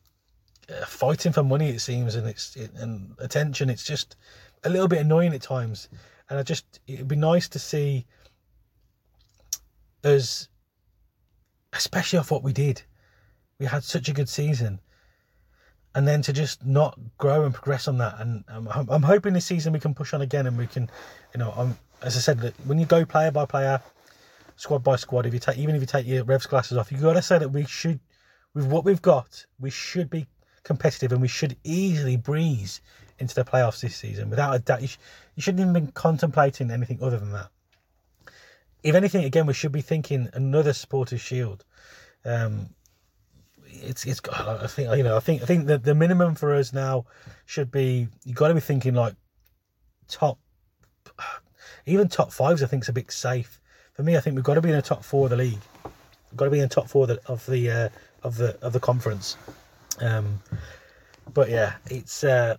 [0.70, 1.70] Uh, fighting for money.
[1.70, 3.70] It seems and it's it, and attention.
[3.70, 4.16] It's just
[4.64, 5.88] a little bit annoying at times,
[6.28, 8.06] and I just it'd be nice to see
[10.04, 10.48] us,
[11.72, 12.82] especially off what we did.
[13.58, 14.80] We had such a good season
[15.94, 18.20] and then to just not grow and progress on that.
[18.20, 20.88] And I'm, I'm hoping this season we can push on again and we can,
[21.34, 23.82] you know, I'm, as I said, when you go player by player,
[24.56, 26.98] squad by squad, if you take even if you take your Revs glasses off, you
[26.98, 28.00] got to say that we should,
[28.54, 30.26] with what we've got, we should be
[30.62, 32.80] competitive and we should easily breeze
[33.18, 34.82] into the playoffs this season without a doubt.
[34.82, 34.98] You, sh-
[35.36, 37.50] you shouldn't even be contemplating anything other than that.
[38.82, 41.64] If anything, again, we should be thinking another supporters shield.
[42.24, 42.70] Um,
[43.72, 46.72] it's it's I think you know I think I think that the minimum for us
[46.72, 47.06] now
[47.46, 49.14] should be you got to be thinking like
[50.08, 50.38] top
[51.86, 53.60] even top fives I think is a bit safe
[53.92, 55.60] for me I think we've got to be in the top four of the league
[55.84, 57.88] we've got to be in the top four of the of the, uh,
[58.22, 59.36] of the of the conference
[60.00, 60.40] um,
[61.32, 62.56] but yeah it's uh,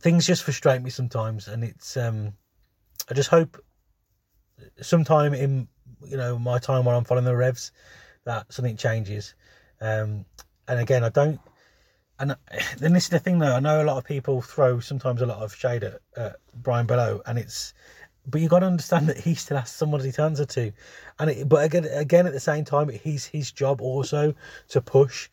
[0.00, 2.32] things just frustrate me sometimes and it's um,
[3.10, 3.62] I just hope
[4.80, 5.68] sometime in
[6.04, 7.72] you know my time when I'm following the revs
[8.24, 9.34] that something changes.
[9.80, 10.24] Um,
[10.68, 11.40] and again, I don't.
[12.20, 12.36] And
[12.78, 13.54] then this is the thing, though.
[13.54, 16.86] I know a lot of people throw sometimes a lot of shade at, at Brian
[16.86, 17.74] Bilello, and it's.
[18.30, 20.70] But you got to understand that he still has somebody to answer to,
[21.18, 24.34] and it, but again, again at the same time, he's his job also
[24.68, 25.30] to push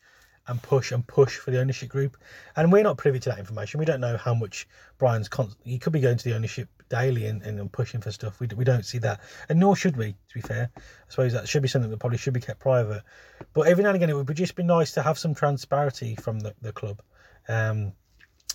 [0.48, 2.16] and push and push for the ownership group.
[2.54, 3.78] And we're not privy to that information.
[3.78, 5.28] We don't know how much Brian's.
[5.28, 8.38] Con- he could be going to the ownership daily and, and pushing for stuff.
[8.40, 10.12] We, we don't see that, and nor should we.
[10.12, 13.02] To be fair, I suppose that should be something that probably should be kept private.
[13.52, 16.40] But every now and again, it would just be nice to have some transparency from
[16.40, 17.02] the, the club.
[17.48, 17.92] Um,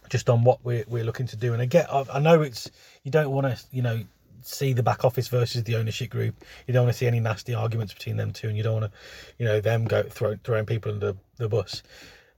[0.10, 1.54] just on what we're, we're looking to do.
[1.54, 2.70] And again, I, I know it's
[3.04, 4.04] you don't want to, you know,
[4.44, 6.44] see the back office versus the ownership group.
[6.68, 8.92] You don't want to see any nasty arguments between them two, and you don't want
[8.92, 9.00] to,
[9.38, 11.84] you know, them go throw, throwing people under the bus.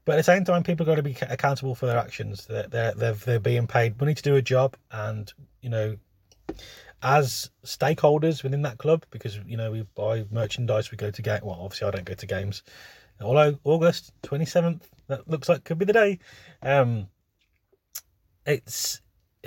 [0.04, 2.46] But at the same time, people got to be accountable for their actions.
[2.46, 5.96] They're, they're they're they're being paid money to do a job, and you know,
[7.02, 11.40] as stakeholders within that club, because you know we buy merchandise, we go to game.
[11.42, 12.62] Well, obviously I don't go to games.
[13.20, 16.18] Although August twenty seventh, that looks like could be the day.
[16.62, 17.08] Um,
[18.44, 19.00] it's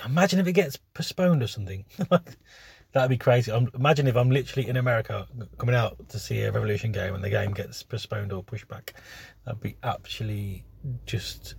[0.06, 1.86] imagine if it gets postponed or something.
[2.94, 3.52] That'd be crazy.
[3.52, 7.24] I'm, imagine if I'm literally in America coming out to see a Revolution game and
[7.24, 8.94] the game gets postponed or pushed back.
[9.46, 10.64] That'd be actually
[11.06, 11.56] just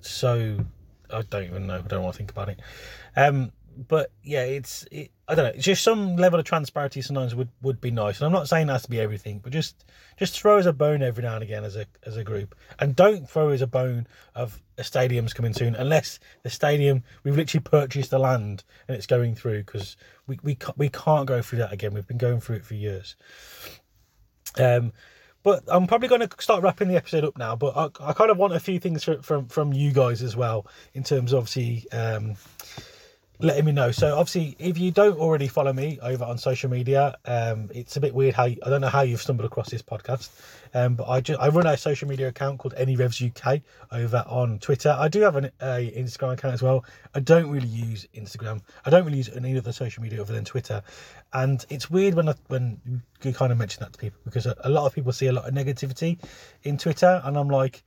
[0.00, 0.58] so.
[1.10, 1.76] I don't even know.
[1.76, 2.60] I don't want to think about it.
[3.16, 3.52] Um,
[3.86, 5.52] but yeah, it's it, I don't know.
[5.54, 8.18] It's just some level of transparency sometimes would, would be nice.
[8.18, 9.84] And I'm not saying that to be everything, but just
[10.18, 12.96] just throw us a bone every now and again as a as a group, and
[12.96, 17.62] don't throw us a bone of a stadium's coming soon unless the stadium we've literally
[17.62, 21.60] purchased the land and it's going through because we we can't, we can't go through
[21.60, 21.94] that again.
[21.94, 23.14] We've been going through it for years.
[24.56, 24.92] Um,
[25.44, 27.54] but I'm probably going to start wrapping the episode up now.
[27.54, 30.36] But I, I kind of want a few things from, from from you guys as
[30.36, 31.86] well in terms of obviously.
[31.92, 32.34] Um,
[33.40, 33.92] letting me know.
[33.92, 38.00] So obviously, if you don't already follow me over on social media, um, it's a
[38.00, 40.30] bit weird how you, I don't know how you've stumbled across this podcast,
[40.74, 43.60] um, but I just I run a social media account called NE Revs UK
[43.92, 44.94] over on Twitter.
[44.98, 46.84] I do have an a Instagram account as well.
[47.14, 48.60] I don't really use Instagram.
[48.84, 50.82] I don't really use any other social media other than Twitter,
[51.32, 54.56] and it's weird when I, when you kind of mention that to people because a,
[54.64, 56.18] a lot of people see a lot of negativity
[56.64, 57.84] in Twitter, and I'm like.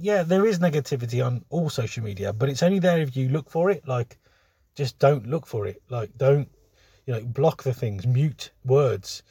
[0.00, 3.48] Yeah, there is negativity on all social media, but it's only there if you look
[3.48, 3.88] for it.
[3.88, 4.18] Like,
[4.78, 5.82] just don't look for it.
[5.90, 6.48] Like, don't,
[7.04, 9.24] you know, block the things, mute words.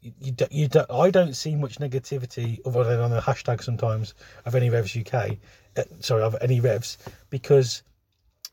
[0.00, 4.14] You, you, you don't, I don't see much negativity other than on the hashtag sometimes
[4.46, 5.38] of any revs UK,
[5.76, 6.98] uh, sorry, of any revs,
[7.30, 7.82] because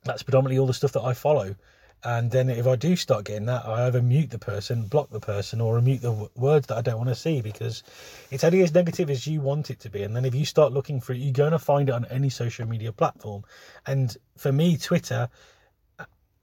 [0.04, 1.56] that's predominantly all the stuff that I follow.
[2.04, 5.20] And then if I do start getting that, I either mute the person, block the
[5.20, 7.84] person, or mute the w- words that I don't want to see because
[8.32, 10.02] it's only as negative as you want it to be.
[10.02, 12.30] And then if you start looking for it, you're going to find it on any
[12.30, 13.44] social media platform.
[13.86, 15.30] And for me, Twitter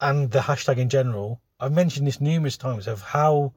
[0.00, 3.52] and the hashtag in general, I've mentioned this numerous times of how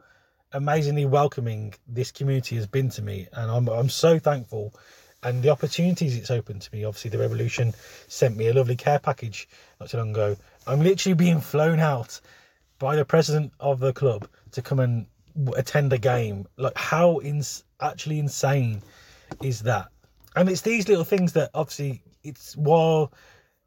[0.52, 4.74] amazingly welcoming this community has been to me, and I'm I'm so thankful.
[5.22, 6.86] And the opportunities it's opened to me.
[6.86, 7.74] Obviously, the Revolution
[8.08, 9.50] sent me a lovely care package
[9.80, 10.38] not too long ago.
[10.66, 12.22] I'm literally being flown out
[12.80, 15.06] by the president of the club to come and
[15.58, 16.48] attend a game.
[16.56, 18.82] Like, how ins- actually insane
[19.44, 19.90] is that?
[20.38, 23.12] And it's these little things that obviously it's while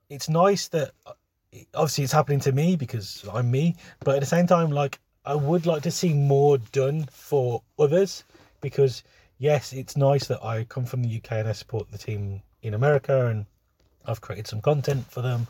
[0.09, 0.93] it's nice that
[1.75, 5.35] obviously it's happening to me because I'm me, but at the same time, like I
[5.35, 8.25] would like to see more done for others
[8.61, 9.03] because
[9.39, 12.75] yes, it's nice that I come from the UK and I support the team in
[12.75, 13.47] America and
[14.07, 15.47] I've created some content for them.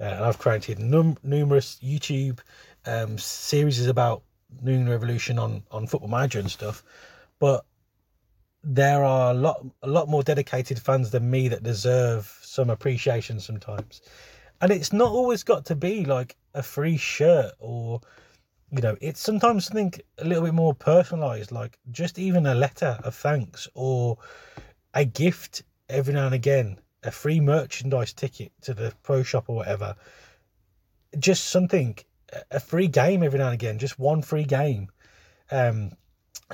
[0.00, 2.38] Uh, and I've created num- numerous YouTube
[2.86, 4.22] um, series about
[4.60, 6.82] England Revolution on, on Football Manager and stuff.
[7.38, 7.64] But
[8.62, 13.40] there are a lot a lot more dedicated fans than me that deserve some appreciation
[13.40, 14.02] sometimes.
[14.60, 18.00] And it's not always got to be like a free shirt or
[18.72, 22.98] you know, it's sometimes something a little bit more personalized, like just even a letter
[23.02, 24.16] of thanks or
[24.94, 29.56] a gift every now and again, a free merchandise ticket to the pro shop or
[29.56, 29.96] whatever.
[31.18, 31.98] Just something,
[32.52, 34.88] a free game every now and again, just one free game.
[35.50, 35.90] Um,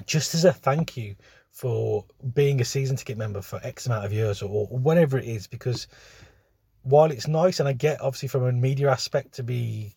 [0.07, 1.17] just as a thank you
[1.51, 5.27] for being a season ticket member for X amount of years or, or whatever it
[5.27, 5.87] is, because
[6.87, 9.95] while it's nice and I get obviously from a media aspect to be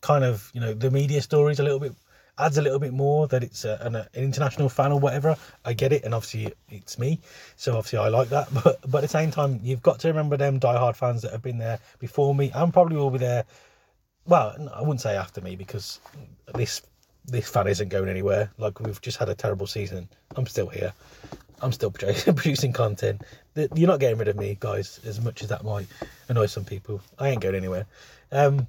[0.00, 1.94] kind of you know the media stories a little bit
[2.38, 5.36] adds a little bit more that it's a, an, an, international fan or whatever.
[5.64, 7.20] I get it, and obviously it's me,
[7.56, 8.48] so obviously I like that.
[8.64, 11.42] But but at the same time, you've got to remember them diehard fans that have
[11.42, 13.44] been there before me, and probably will be there.
[14.26, 16.00] Well, I wouldn't say after me because
[16.54, 16.82] this
[17.24, 18.50] this fan isn't going anywhere.
[18.58, 20.08] Like we've just had a terrible season.
[20.36, 20.92] I'm still here.
[21.62, 23.22] I'm still producing content.
[23.54, 25.00] You're not getting rid of me, guys.
[25.04, 25.86] As much as that might
[26.28, 27.86] annoy some people, I ain't going anywhere.
[28.32, 28.66] Um,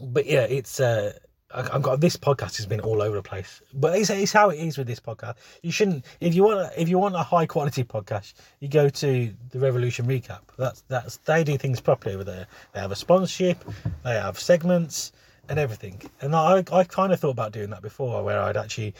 [0.00, 1.12] but yeah, it's uh,
[1.52, 4.58] I've got this podcast has been all over the place, but it's, it's how it
[4.58, 5.36] is with this podcast.
[5.62, 9.32] You shouldn't if you want if you want a high quality podcast, you go to
[9.50, 10.40] the Revolution Recap.
[10.58, 12.46] That's that's they do things properly over there.
[12.72, 13.64] They have a sponsorship,
[14.04, 15.12] they have segments
[15.48, 16.02] and everything.
[16.20, 18.94] And I I kind of thought about doing that before, where I'd actually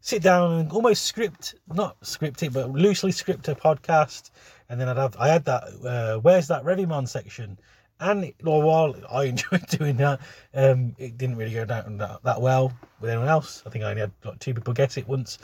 [0.00, 4.30] sit down and almost script not script it, but loosely script a podcast,
[4.68, 7.58] and then I'd have I had that uh, where's that Revimon section
[8.00, 10.20] and well, while I enjoyed doing that,
[10.54, 13.62] um, it didn't really go down that, that, well with anyone else.
[13.66, 15.38] I think I only had like two people get it once.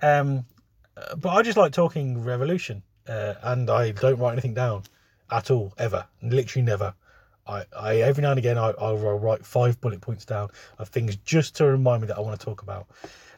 [0.00, 0.44] Um,
[1.16, 4.84] but I just like talking revolution, uh, and I don't write anything down
[5.30, 6.94] at all ever, literally never.
[7.46, 11.16] I, I every now and again I, I'll write five bullet points down of things
[11.16, 12.86] just to remind me that I want to talk about,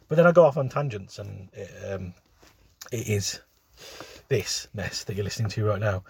[0.08, 2.14] but then I go off on tangents, and it, um,
[2.92, 3.40] it is
[4.28, 6.04] this mess that you're listening to right now.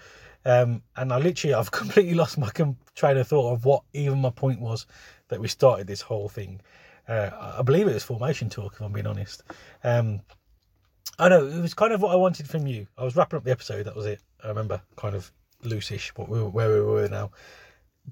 [0.44, 2.50] Um, and I literally, I've completely lost my
[2.94, 4.86] train of thought of what even my point was
[5.28, 6.60] that we started this whole thing.
[7.08, 9.42] Uh, I believe it was formation talk, if I'm being honest.
[9.82, 10.20] Um,
[11.18, 12.86] I know it was kind of what I wanted from you.
[12.98, 13.84] I was wrapping up the episode.
[13.84, 14.20] That was it.
[14.42, 15.30] I remember kind of
[15.62, 17.30] loosish what we where we were now.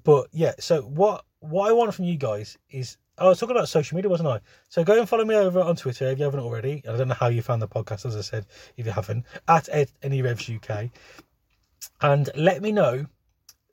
[0.03, 3.69] But yeah, so what what I want from you guys is I was talking about
[3.69, 4.39] social media, wasn't I?
[4.69, 6.83] So go and follow me over on Twitter if you haven't already.
[6.87, 8.45] I don't know how you found the podcast, as I said,
[8.75, 9.69] if you haven't, at
[10.03, 10.89] NE Revs UK
[12.01, 13.05] and let me know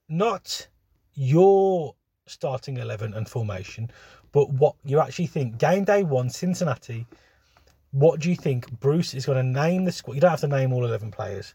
[0.08, 0.66] not
[1.14, 1.94] your
[2.26, 3.90] starting 11 and formation,
[4.32, 5.58] but what you actually think.
[5.58, 7.06] Game day one, Cincinnati.
[7.92, 10.14] What do you think Bruce is going to name the squad?
[10.14, 11.54] You don't have to name all 11 players,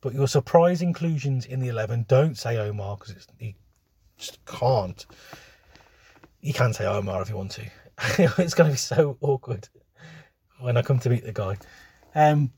[0.00, 2.06] but your surprise inclusions in the 11.
[2.08, 3.54] Don't say Omar because he
[4.16, 5.04] just can't.
[6.44, 7.62] You can say Omar if you want to.
[8.18, 9.66] it's going to be so awkward
[10.60, 11.56] when I come to meet the guy.
[12.14, 12.52] Um,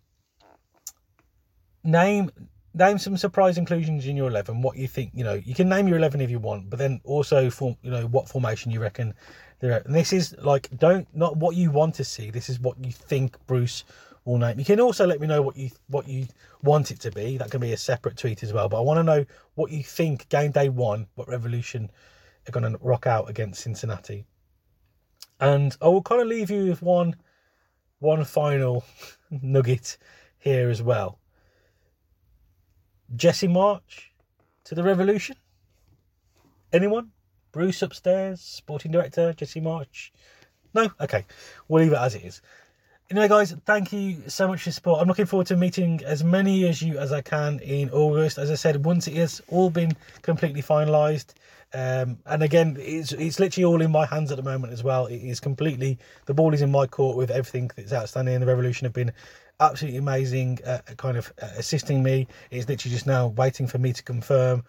[1.84, 2.32] name
[2.74, 5.88] name some surprise inclusions in your 11 what you think you know you can name
[5.88, 9.14] your 11 if you want but then also form you know what formation you reckon
[9.60, 12.76] there and this is like don't not what you want to see this is what
[12.84, 13.84] you think bruce
[14.26, 16.26] will name you can also let me know what you what you
[16.62, 18.98] want it to be that can be a separate tweet as well but i want
[18.98, 21.88] to know what you think game day one what revolution
[22.48, 24.24] are going to rock out against cincinnati
[25.40, 27.14] and i will kind of leave you with one
[27.98, 28.84] one final
[29.30, 29.98] nugget
[30.38, 31.18] here as well
[33.14, 34.10] Jesse Marsch
[34.64, 35.36] to the Revolution?
[36.72, 37.12] Anyone?
[37.52, 40.10] Bruce upstairs, sporting director, Jesse Marsch.
[40.74, 40.90] No?
[41.00, 41.24] Okay.
[41.68, 42.42] We'll leave it as it is.
[43.08, 45.00] Anyway, guys, thank you so much for support.
[45.00, 48.36] I'm looking forward to meeting as many as you as I can in August.
[48.36, 49.92] As I said, once it has all been
[50.22, 51.34] completely finalised,
[51.72, 55.06] um, and again, it's it's literally all in my hands at the moment as well.
[55.06, 58.34] It is completely the ball is in my court with everything that's outstanding.
[58.34, 59.12] And the Revolution have been
[59.60, 60.58] absolutely amazing,
[60.96, 62.26] kind of assisting me.
[62.50, 64.64] It's literally just now waiting for me to confirm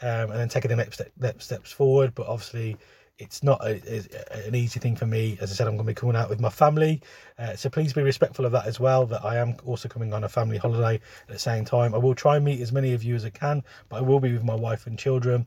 [0.00, 2.14] um, and then taking the next, step, next steps forward.
[2.14, 2.78] But obviously,
[3.18, 5.38] it's not a, a, an easy thing for me.
[5.40, 7.02] As I said, I'm going to be coming out with my family,
[7.38, 9.06] uh, so please be respectful of that as well.
[9.06, 11.94] That I am also coming on a family holiday at the same time.
[11.94, 14.20] I will try and meet as many of you as I can, but I will
[14.20, 15.46] be with my wife and children.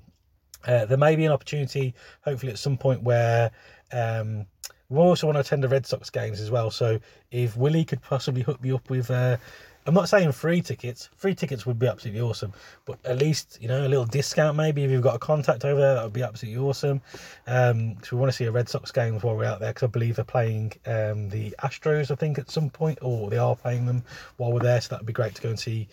[0.66, 3.52] Uh, there may be an opportunity, hopefully, at some point where.
[3.92, 4.48] Um,
[4.90, 6.70] we also want to attend the Red Sox games as well.
[6.70, 7.00] So
[7.32, 9.38] if Willie could possibly hook me up with uh,
[9.86, 11.10] I'm not saying free tickets.
[11.16, 12.54] Free tickets would be absolutely awesome,
[12.86, 15.80] but at least you know a little discount maybe if you've got a contact over
[15.80, 17.02] there, that would be absolutely awesome.
[17.46, 19.84] Um, so we want to see a Red Sox game while we're out there because
[19.84, 23.56] I believe they're playing um, the Astros, I think, at some point, or they are
[23.56, 24.04] playing them
[24.38, 24.82] while we're there.
[24.82, 25.88] So that would be great to go and see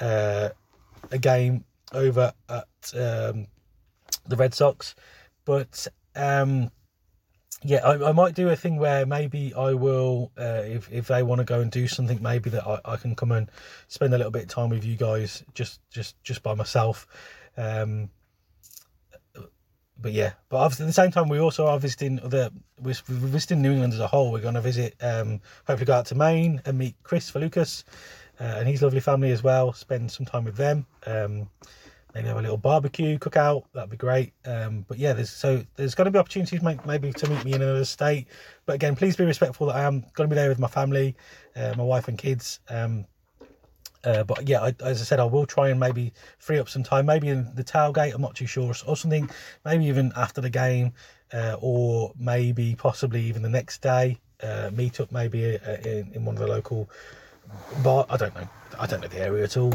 [0.00, 0.48] uh,
[1.10, 3.46] a game over at um,
[4.26, 4.94] the Red Sox.
[5.44, 5.86] But
[6.16, 6.70] um,
[7.64, 11.22] yeah, I, I, might do a thing where maybe I will, uh, if if they
[11.22, 13.50] want to go and do something, maybe that I, I can come and
[13.88, 17.06] spend a little bit of time with you guys, just just just by myself.
[17.56, 18.10] Um,
[19.96, 23.62] but yeah, but obviously at the same time we also are visiting other, we're, visiting
[23.62, 24.32] New England as a whole.
[24.32, 27.84] We're going to visit, um, hopefully go out to Maine and meet Chris Falukas
[28.40, 29.72] uh, and his lovely family as well.
[29.72, 30.84] Spend some time with them.
[31.06, 31.48] Um,
[32.14, 35.94] maybe have a little barbecue cookout that'd be great um, but yeah there's so there's
[35.94, 38.26] going to be opportunities maybe to meet me in another state
[38.66, 41.16] but again please be respectful that i am going to be there with my family
[41.56, 43.04] uh, my wife and kids um,
[44.04, 46.82] uh, but yeah, I, as I said, I will try and maybe free up some
[46.82, 48.14] time, maybe in the tailgate.
[48.14, 49.30] I'm not too sure, or something.
[49.64, 50.92] Maybe even after the game,
[51.32, 54.18] uh, or maybe possibly even the next day.
[54.42, 56.90] Uh, meet up maybe uh, in, in one of the local
[57.82, 58.06] bar.
[58.08, 58.48] I don't know.
[58.78, 59.72] I don't know the area at all.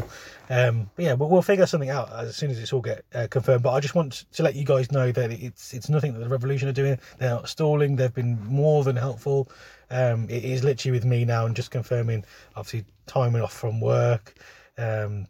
[0.50, 3.28] Um, but yeah, but we'll figure something out as soon as it's all get uh,
[3.30, 3.62] confirmed.
[3.62, 6.28] But I just want to let you guys know that it's it's nothing that the
[6.28, 6.98] Revolution are doing.
[7.18, 7.96] They're not stalling.
[7.96, 9.48] They've been more than helpful.
[9.90, 12.24] Um, it is literally with me now and just confirming,
[12.56, 14.34] obviously timing off from work.
[14.78, 15.26] Um,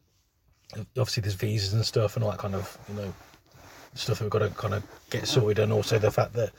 [0.96, 3.12] obviously there's visas and stuff and all that kind of you know
[3.94, 6.50] stuff that we've got to kind of get sorted, and also the fact that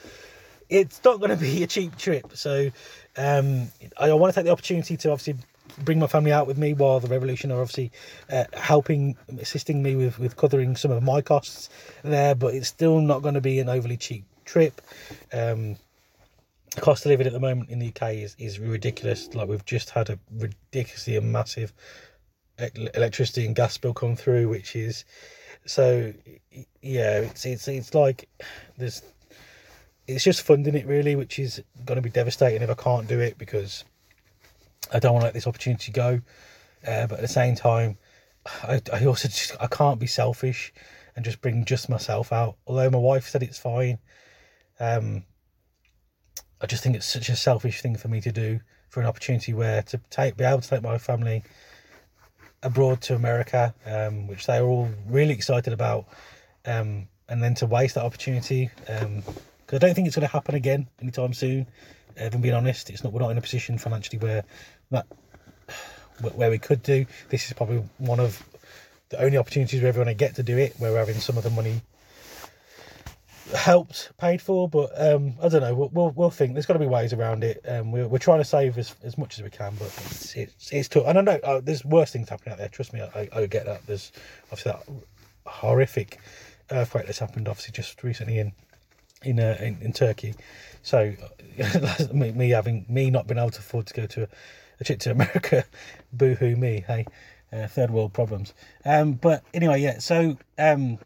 [0.69, 2.31] it's not going to be a cheap trip.
[2.35, 2.71] So
[3.17, 5.35] um, I want to take the opportunity to obviously
[5.79, 7.91] bring my family out with me while the revolution are obviously
[8.31, 11.69] uh, helping assisting me with with covering some of my costs
[12.03, 14.81] there but it's still not going to be an overly cheap trip.
[15.31, 15.77] Um,
[16.77, 19.33] cost of living at the moment in the uk is, is ridiculous.
[19.33, 21.73] Like we've just had a ridiculously massive
[22.59, 25.03] electricity and gas bill come through which is
[25.65, 26.13] so
[26.81, 28.29] yeah it's it's it's like
[28.77, 29.01] there's
[30.07, 33.19] it's just funding it really which is going to be devastating if i can't do
[33.19, 33.83] it because
[34.91, 36.21] I don't want to let this opportunity go.
[36.85, 37.97] Uh, but at the same time,
[38.63, 40.73] I, I also just I can't be selfish
[41.15, 42.55] and just bring just myself out.
[42.65, 43.99] Although my wife said it's fine,
[44.79, 45.23] um,
[46.59, 48.59] I just think it's such a selfish thing for me to do
[48.89, 51.43] for an opportunity where to take be able to take my family
[52.63, 56.05] abroad to America, um, which they were all really excited about,
[56.65, 59.23] um, and then to waste that opportunity because um,
[59.71, 61.67] I don't think it's going to happen again anytime soon.
[62.15, 64.43] If I'm being honest, it's not we're not in a position financially where
[64.91, 65.05] that
[66.35, 67.05] where we could do.
[67.29, 68.43] This is probably one of
[69.09, 71.43] the only opportunities where going to get to do it, where we're having some of
[71.43, 71.81] the money
[73.55, 74.69] helped paid for.
[74.69, 75.73] But um, I don't know.
[75.73, 76.53] We'll, we'll, we'll think.
[76.53, 77.63] There's got to be ways around it.
[77.67, 80.71] Um, we're, we're trying to save as, as much as we can, but it's it's,
[80.71, 81.03] it's tough.
[81.07, 82.69] And I know uh, there's worse things happening out there.
[82.69, 83.85] Trust me, I, I get that.
[83.85, 84.11] There's
[84.51, 84.83] obviously that
[85.45, 86.19] horrific
[86.69, 88.53] earthquake that's happened obviously just recently in
[89.23, 90.35] in uh, in, in Turkey.
[90.83, 91.13] So
[92.13, 94.27] me, me having me not being able to afford to go to a,
[94.79, 95.63] a trip to America,
[96.13, 96.83] boo hoo me.
[96.87, 97.05] Hey,
[97.53, 98.53] uh, third world problems.
[98.85, 99.99] Um, but anyway, yeah.
[99.99, 100.97] So um,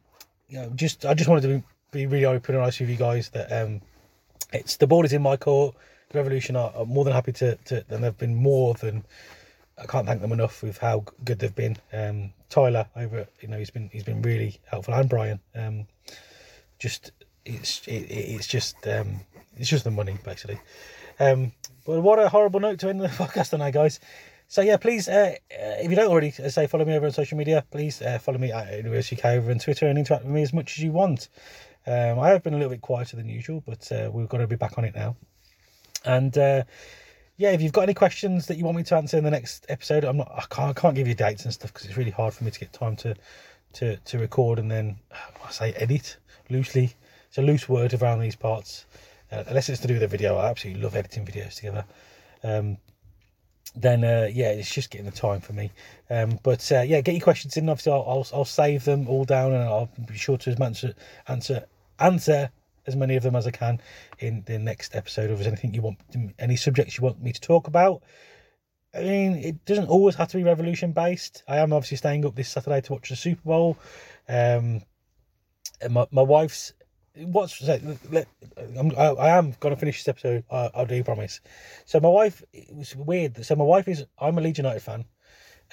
[0.49, 2.95] you know, just I just wanted to be, be really open and honest with you
[2.95, 3.81] guys that um,
[4.53, 5.75] it's the ball is in my court.
[6.09, 9.03] The Revolution are, are more than happy to, to, and they've been more than.
[9.77, 11.75] I can't thank them enough with how good they've been.
[11.91, 15.39] Um, Tyler over, you know, he's been he's been really helpful, and Brian.
[15.53, 15.87] Um,
[16.79, 17.11] just
[17.45, 19.19] it's it, it's just um,
[19.57, 20.59] it's just the money basically.
[21.19, 21.51] Um,
[21.85, 23.99] but what a horrible note to end the podcast tonight, guys.
[24.47, 27.11] So yeah, please, uh, uh, if you don't already uh, say follow me over on
[27.11, 30.23] social media, please uh, follow me at NE Revs UK over on Twitter and interact
[30.23, 31.29] with me as much as you want.
[31.87, 34.47] Um, I have been a little bit quieter than usual, but uh, we've got to
[34.47, 35.15] be back on it now.
[36.03, 36.63] And uh,
[37.37, 39.65] yeah, if you've got any questions that you want me to answer in the next
[39.69, 42.11] episode, I'm not, I can't, I can't give you dates and stuff because it's really
[42.11, 43.15] hard for me to get time to
[43.73, 44.95] to to record and then
[45.45, 46.15] I say edit
[46.49, 46.95] loosely
[47.35, 48.85] it's a loose word around these parts,
[49.31, 50.37] uh, unless it's to do with a video.
[50.37, 51.85] I absolutely love editing videos together.
[52.43, 52.77] Um,
[53.75, 55.71] then uh, yeah, it's just getting the time for me.
[56.09, 57.69] Um, but uh, yeah, get your questions in.
[57.69, 60.93] Obviously, I'll, I'll, I'll save them all down, and I'll be sure to answer
[61.27, 61.65] answer
[61.99, 62.49] answer
[62.87, 63.81] as many of them as I can
[64.19, 65.29] in the next episode.
[65.29, 65.97] If there's anything you want,
[66.39, 68.03] any subjects you want me to talk about.
[68.93, 71.43] I mean, it doesn't always have to be revolution based.
[71.47, 73.77] I am obviously staying up this Saturday to watch the Super Bowl.
[74.29, 74.81] Um,
[75.89, 76.73] my my wife's
[77.17, 78.27] what's let, let,
[78.77, 80.43] I'm, I, I am gonna finish this episode.
[80.51, 81.41] I, I do you promise.
[81.85, 83.45] So my wife, it was weird.
[83.45, 84.05] So my wife is.
[84.19, 85.05] I'm a Leeds United fan.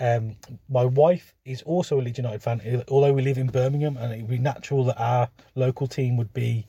[0.01, 0.37] Um,
[0.69, 2.85] my wife is also a Leeds United fan.
[2.89, 6.33] Although we live in Birmingham, and it would be natural that our local team would
[6.33, 6.67] be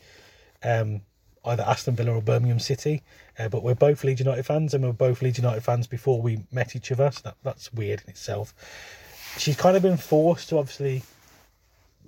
[0.63, 1.01] um,
[1.45, 3.03] either Aston Villa or Birmingham City.
[3.37, 6.21] Uh, but we're both Leeds United fans, and we we're both Leeds United fans before
[6.21, 7.11] we met each other.
[7.11, 8.53] So that, that's weird in itself.
[9.37, 11.03] She's kind of been forced to obviously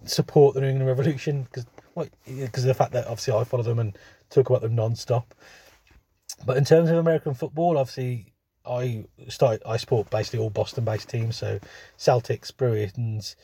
[0.05, 1.65] support the New England Revolution because
[1.95, 3.97] because of the fact that obviously I follow them and
[4.29, 5.33] talk about them non-stop.
[6.45, 8.33] But in terms of American football, obviously
[8.65, 11.59] I start I support basically all Boston-based teams, so
[11.97, 13.35] Celtics, Bruins,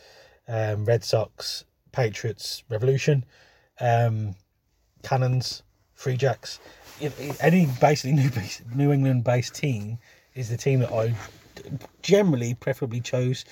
[0.48, 3.26] um, Red Sox, Patriots, Revolution,
[3.80, 4.36] um,
[5.04, 6.60] Cannons, Free Jacks.
[7.40, 8.30] Any basically New
[8.76, 9.98] New England-based team
[10.36, 11.14] is the team that I
[12.02, 13.46] generally preferably chose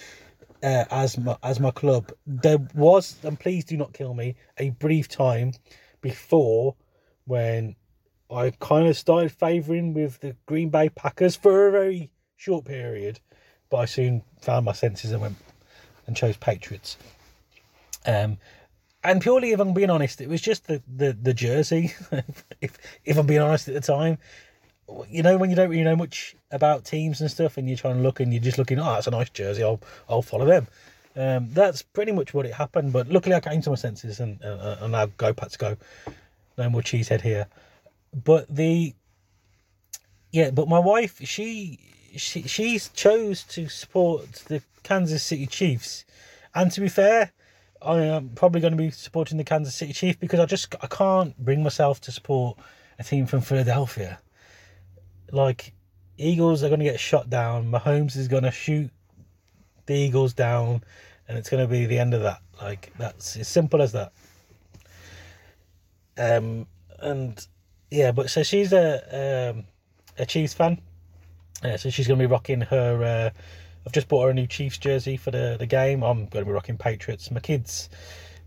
[0.64, 2.12] uh, as my as my club.
[2.26, 5.54] There was, and please do not kill me, a brief time
[6.02, 6.76] before
[7.26, 7.76] when
[8.32, 13.20] I kind of started favouring with the Green Bay Packers for a very short period,
[13.70, 15.38] but I soon found my senses and went
[16.08, 16.98] and chose Patriots.
[18.06, 18.38] Um,
[19.04, 21.94] and purely, if I'm being honest, it was just the the, the jersey.
[22.62, 24.18] if if I'm being honest at the time,
[25.10, 27.96] you know when you don't really know much about teams and stuff, and you're trying
[27.96, 29.64] to look and you're just looking, oh, that's a nice jersey.
[29.64, 30.68] I'll I'll follow them.
[31.16, 32.94] Um, that's pretty much what it happened.
[32.94, 35.78] But luckily, I came to my senses and uh, and now go Pats go.
[36.58, 37.48] No more cheesehead here.
[38.14, 38.94] But the
[40.32, 41.80] yeah, but my wife she
[42.16, 46.06] she she's chose to support the Kansas City Chiefs,
[46.56, 47.32] and to be fair,
[47.82, 50.88] I am probably going to be supporting the Kansas City Chiefs because I just I
[50.88, 52.58] can't bring myself to support
[52.98, 54.20] a team from Philadelphia
[55.34, 55.74] like
[56.18, 57.72] Eagles are going to get shot down.
[57.72, 58.92] Mahomes is going to shoot
[59.86, 60.84] the Eagles down,
[61.28, 62.42] and it's going to be the end of that.
[62.62, 64.12] Like that's as simple as that.
[66.18, 66.68] Um,
[67.00, 67.46] and
[67.90, 69.66] yeah, but so she's a um,
[70.18, 70.80] a Chiefs fan.
[71.64, 73.04] Yeah, so she's going to be rocking her.
[73.04, 73.40] Uh,
[73.86, 76.04] I've just bought her a new Chiefs jersey for the the game.
[76.04, 77.32] I'm going to be rocking Patriots.
[77.32, 77.90] My kids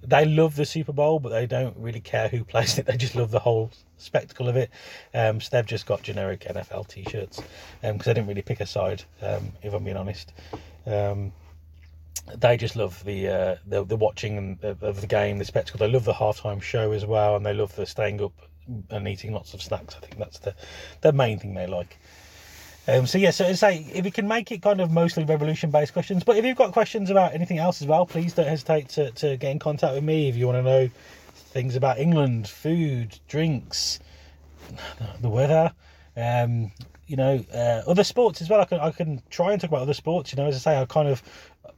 [0.02, 2.86] they love the Super Bowl, but they don't really care who plays it.
[2.92, 4.70] They just love the whole spectacle of it.
[5.14, 7.40] Um, so they've just got generic NFL T-shirts
[7.80, 9.04] because um, they didn't really pick a side.
[9.20, 10.32] Um, if I'm being honest,
[10.86, 11.32] um,
[12.36, 15.78] they just love the, uh, the the watching of the game, the spectacle.
[15.78, 18.32] They love the halftime show as well, and they love the staying up
[18.90, 19.96] and eating lots of snacks.
[19.96, 20.54] I think that's the
[21.00, 21.98] the main thing they like.
[22.88, 25.92] Um, so yeah, so say if you can make it kind of mostly revolution based
[25.92, 29.12] questions, but if you've got questions about anything else as well, please don't hesitate to,
[29.12, 30.90] to get in contact with me if you want to know
[31.34, 34.00] things about England, food, drinks,
[35.20, 35.72] the weather,
[36.16, 36.72] um,
[37.06, 38.60] you know, uh, other sports as well.
[38.60, 40.32] I can I can try and talk about other sports.
[40.32, 41.22] You know, as I say, I kind of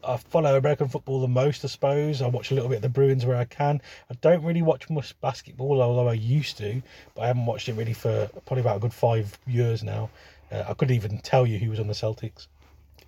[0.06, 2.22] I follow American football the most, I suppose.
[2.22, 3.80] I watch a little bit of the Bruins where I can.
[4.10, 6.82] I don't really watch much basketball, although I used to,
[7.14, 10.08] but I haven't watched it really for probably about a good five years now.
[10.54, 12.46] Uh, I couldn't even tell you who was on the Celtics.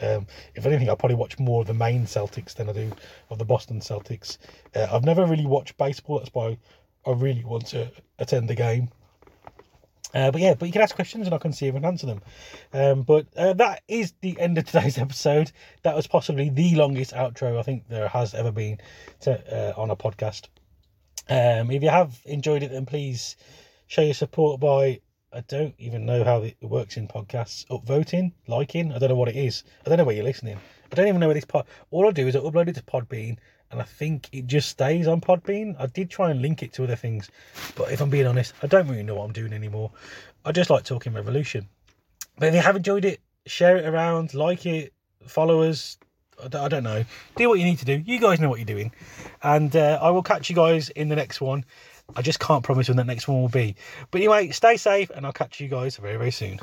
[0.00, 2.92] Um, if anything, I probably watch more of the Maine Celtics than I do
[3.30, 4.38] of the Boston Celtics.
[4.74, 6.18] Uh, I've never really watched baseball.
[6.18, 6.58] That's why
[7.06, 8.88] I really want to attend the game.
[10.14, 11.84] Uh, but yeah, but you can ask questions and I can see if I can
[11.84, 12.22] answer them.
[12.72, 15.52] Um, but uh, that is the end of today's episode.
[15.82, 18.78] That was possibly the longest outro I think there has ever been
[19.20, 20.48] to, uh, on a podcast.
[21.28, 23.36] Um, if you have enjoyed it, then please
[23.88, 25.00] show your support by
[25.36, 27.66] I don't even know how it works in podcasts.
[27.66, 29.64] Upvoting, liking, I don't know what it is.
[29.84, 30.58] I don't know where you're listening.
[30.90, 31.66] I don't even know where this pod.
[31.90, 33.36] All I do is I upload it to Podbean,
[33.70, 35.76] and I think it just stays on Podbean.
[35.78, 37.30] I did try and link it to other things,
[37.74, 39.90] but if I'm being honest, I don't really know what I'm doing anymore.
[40.46, 41.68] I just like talking Revolution.
[42.38, 44.94] But if you have enjoyed it, share it around, like it,
[45.26, 45.98] follow us.
[46.42, 47.04] I don't know.
[47.36, 48.02] Do what you need to do.
[48.06, 48.90] You guys know what you're doing,
[49.42, 51.66] and uh, I will catch you guys in the next one.
[52.14, 53.76] I just can't promise when that next one will be.
[54.10, 56.60] But anyway, stay safe, and I'll catch you guys very, very soon.